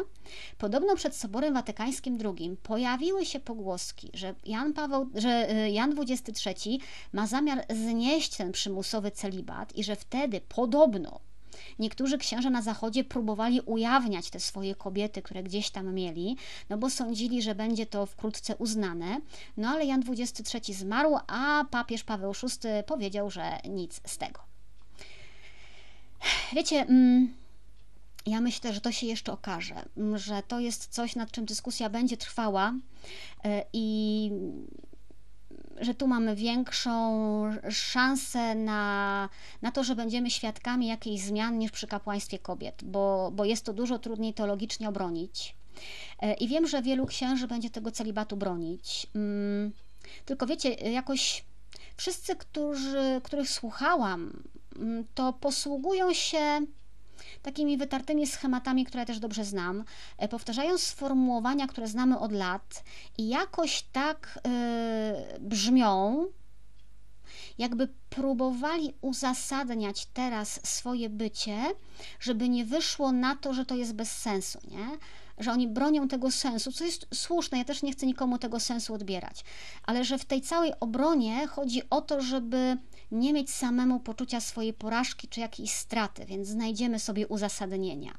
[0.59, 6.81] Podobno przed Soborem Watykańskim II pojawiły się pogłoski, że Jan, Paweł, że y, Jan XXIII
[7.13, 11.21] ma zamiar znieść ten przymusowy celibat i że wtedy podobno
[11.79, 16.37] Niektórzy księża na zachodzie próbowali ujawniać te swoje kobiety, które gdzieś tam mieli,
[16.71, 19.21] no bo sądzili, że będzie to wkrótce uznane.
[19.57, 24.52] No ale Jan XXIII zmarł, a papież Paweł VI powiedział, że nic z tego.
[26.53, 27.35] Wiecie, mm,
[28.27, 31.91] ja myślę, że to się jeszcze okaże, mm, że to jest coś, nad czym dyskusja
[31.91, 32.75] będzie trwała
[33.45, 34.31] e, i
[35.81, 36.93] że tu mamy większą
[37.71, 39.29] szansę na,
[39.63, 43.73] na to, że będziemy świadkami jakichś zmian niż przy kapłaństwie kobiet, bo, bo jest to
[43.73, 45.57] dużo trudniej teologicznie obronić.
[46.19, 49.07] E, I wiem, że wielu księży będzie tego celibatu bronić.
[49.15, 49.73] Mm,
[50.25, 51.45] tylko wiecie, jakoś
[51.97, 54.43] wszyscy, którzy, których słuchałam,
[55.15, 56.61] to posługują się
[57.43, 59.85] takimi wytartymi schematami, które też dobrze znam,
[60.19, 62.85] e, powtarzają sformułowania, które znamy od lat
[63.19, 66.27] i jakoś tak yy, brzmią,
[67.59, 71.59] jakby próbowali uzasadniać teraz swoje bycie,
[72.21, 74.87] żeby nie wyszło na to, że to jest bez sensu, nie?
[75.39, 78.95] Że oni bronią tego sensu, co jest słuszne, ja też nie chcę nikomu tego sensu
[78.95, 79.45] odbierać,
[79.83, 82.77] ale że w tej całej obronie chodzi o to, żeby
[83.13, 88.13] nie mieć samemu poczucia swojej porażki czy jakiejś straty, więc znajdziemy sobie uzasadnienia.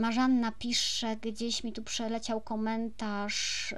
[0.00, 3.76] Marzanna pisze, gdzieś mi tu przeleciał komentarz y,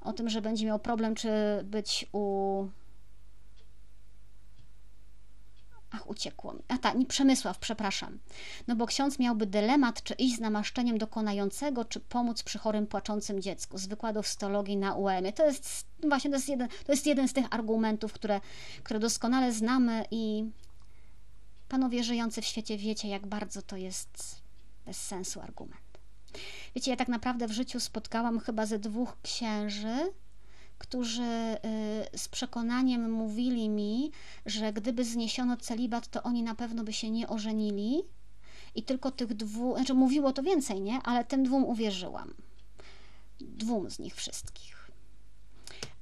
[0.00, 1.30] o tym, że będzie miał problem, czy
[1.64, 2.66] być u
[5.92, 6.54] Ach, uciekło.
[6.68, 8.18] A tak, nie Przemysław, przepraszam.
[8.66, 13.42] No bo ksiądz miałby dylemat, czy iść z namaszczeniem dokonającego, czy pomóc przy chorym, płaczącym
[13.42, 13.78] dziecku.
[13.78, 15.32] Z wykładów stologii na UEM.
[15.32, 18.40] To jest no właśnie to jest, jeden, to jest jeden z tych argumentów, które,
[18.82, 20.44] które doskonale znamy i
[21.68, 24.42] panowie żyjący w świecie wiecie, jak bardzo to jest
[24.86, 25.82] bez sensu argument.
[26.74, 30.12] Wiecie, ja tak naprawdę w życiu spotkałam chyba ze dwóch księży,
[30.82, 31.22] którzy
[32.12, 34.10] y, z przekonaniem mówili mi,
[34.46, 38.02] że gdyby zniesiono celibat, to oni na pewno by się nie ożenili.
[38.74, 41.02] I tylko tych dwóch, znaczy mówiło to więcej, nie?
[41.02, 42.34] Ale tym dwóm uwierzyłam.
[43.40, 44.90] Dwóm z nich wszystkich.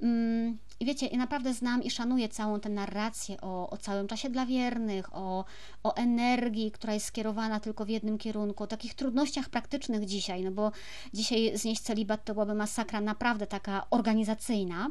[0.02, 4.30] Mm, I wiecie, ja naprawdę znam i szanuję całą tę narrację o, o całym czasie
[4.30, 5.44] dla wiernych, o,
[5.82, 10.50] o energii, która jest skierowana tylko w jednym kierunku, o takich trudnościach praktycznych dzisiaj, no
[10.50, 10.72] bo
[11.14, 14.90] dzisiaj znieść celibat to byłaby masakra naprawdę taka organizacyjna.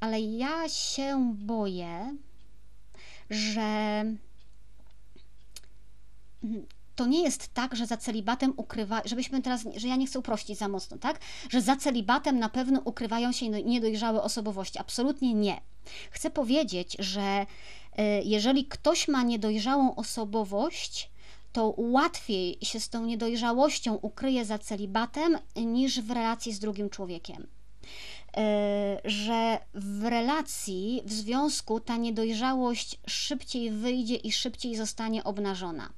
[0.00, 2.16] Ale ja się boję,
[3.30, 4.04] że
[6.96, 10.58] to nie jest tak, że za celibatem ukrywa, żebyśmy teraz, że ja nie chcę uprościć
[10.58, 11.20] za mocno, tak?
[11.50, 14.78] Że za celibatem na pewno ukrywają się niedojrzałe osobowości.
[14.78, 15.60] Absolutnie nie.
[16.10, 17.46] Chcę powiedzieć, że
[17.96, 21.10] e, jeżeli ktoś ma niedojrzałą osobowość,
[21.52, 27.46] to łatwiej się z tą niedojrzałością ukryje za celibatem niż w relacji z drugim człowiekiem.
[28.36, 35.92] E, że w relacji, w związku ta niedojrzałość szybciej wyjdzie i szybciej zostanie obnażona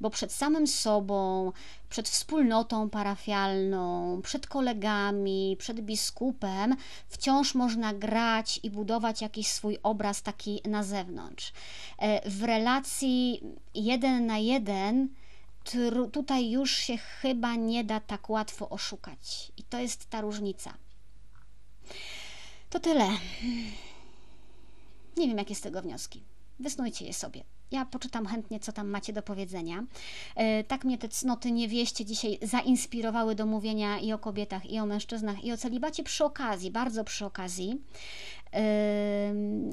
[0.00, 1.52] bo przed samym sobą,
[1.88, 6.76] przed wspólnotą parafialną, przed kolegami, przed biskupem
[7.08, 11.52] wciąż można grać i budować jakiś swój obraz taki na zewnątrz.
[11.98, 13.42] E, w relacji
[13.74, 15.08] jeden na jeden
[16.12, 19.52] tutaj już się chyba nie da tak łatwo oszukać.
[19.56, 20.74] I to jest ta różnica.
[22.70, 23.08] To tyle.
[25.16, 26.22] Nie wiem, jakie z tego wnioski.
[26.60, 27.44] Wysnujcie je sobie.
[27.74, 29.84] Ja poczytam chętnie, co tam macie do powiedzenia.
[30.36, 34.86] E, tak mnie te cnoty niewieście dzisiaj zainspirowały do mówienia i o kobietach, i o
[34.86, 37.80] mężczyznach, i o celibacie przy okazji, bardzo przy okazji.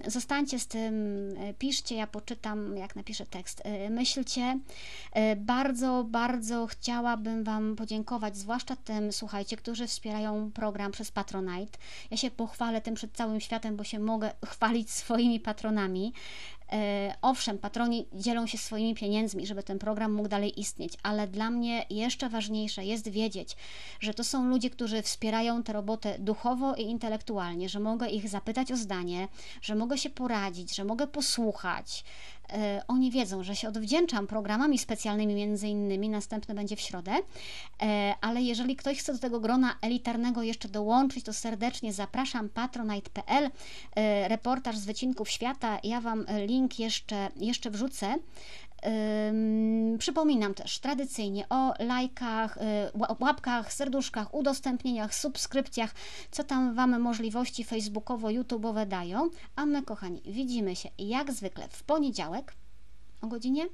[0.08, 0.93] Zostańcie z tym,
[1.38, 3.62] e, piszcie, ja poczytam, jak napiszę tekst.
[3.66, 4.60] E, myślcie.
[5.38, 11.80] Bardzo, bardzo chciałabym Wam podziękować, zwłaszcza tym, słuchajcie, którzy wspierają program przez Patronite.
[12.12, 16.14] Ja się pochwalę tym przed całym światem, bo się mogę chwalić swoimi patronami.
[16.74, 21.50] E, owszem, patroni dzielą się swoimi pieniędzmi, żeby ten program mógł dalej istnieć, ale dla
[21.50, 23.56] mnie jeszcze ważniejsze jest wiedzieć,
[24.00, 28.72] że to są ludzie, którzy wspierają tę robotę duchowo i intelektualnie, że mogę ich zapytać
[28.72, 29.28] o zdanie,
[29.62, 32.04] że mogę się poradzić, że mogę posłuchać,
[32.88, 37.12] oni wiedzą, że się odwdzięczam programami specjalnymi, między innymi, następny będzie w środę,
[37.82, 42.49] e, ale jeżeli ktoś chce do tego grona elitarnego jeszcze dołączyć, to serdecznie zapraszam.
[42.49, 43.49] Patronite.pl,
[43.95, 48.16] e, reportaż z wycinków świata, ja Wam link jeszcze, jeszcze wrzucę.
[49.98, 52.62] Przypominam też tradycyjnie o lajkach, y,
[53.20, 55.96] łapkach, serduszkach, udostępnieniach, subskrypcjach,
[56.32, 59.30] co tam Wam możliwości facebookowo-youtube'owe dają.
[59.56, 62.54] A my, kochani, widzimy się jak zwykle w poniedziałek
[63.22, 63.68] o godzinie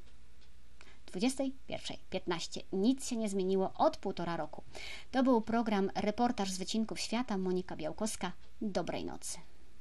[1.14, 2.62] 21.15.
[2.74, 4.64] Nic się nie zmieniło od półtora roku.
[5.12, 7.38] To był program Reportaż z Wycinków Świata.
[7.38, 8.32] Monika Białkowska.
[8.62, 9.38] Dobrej nocy.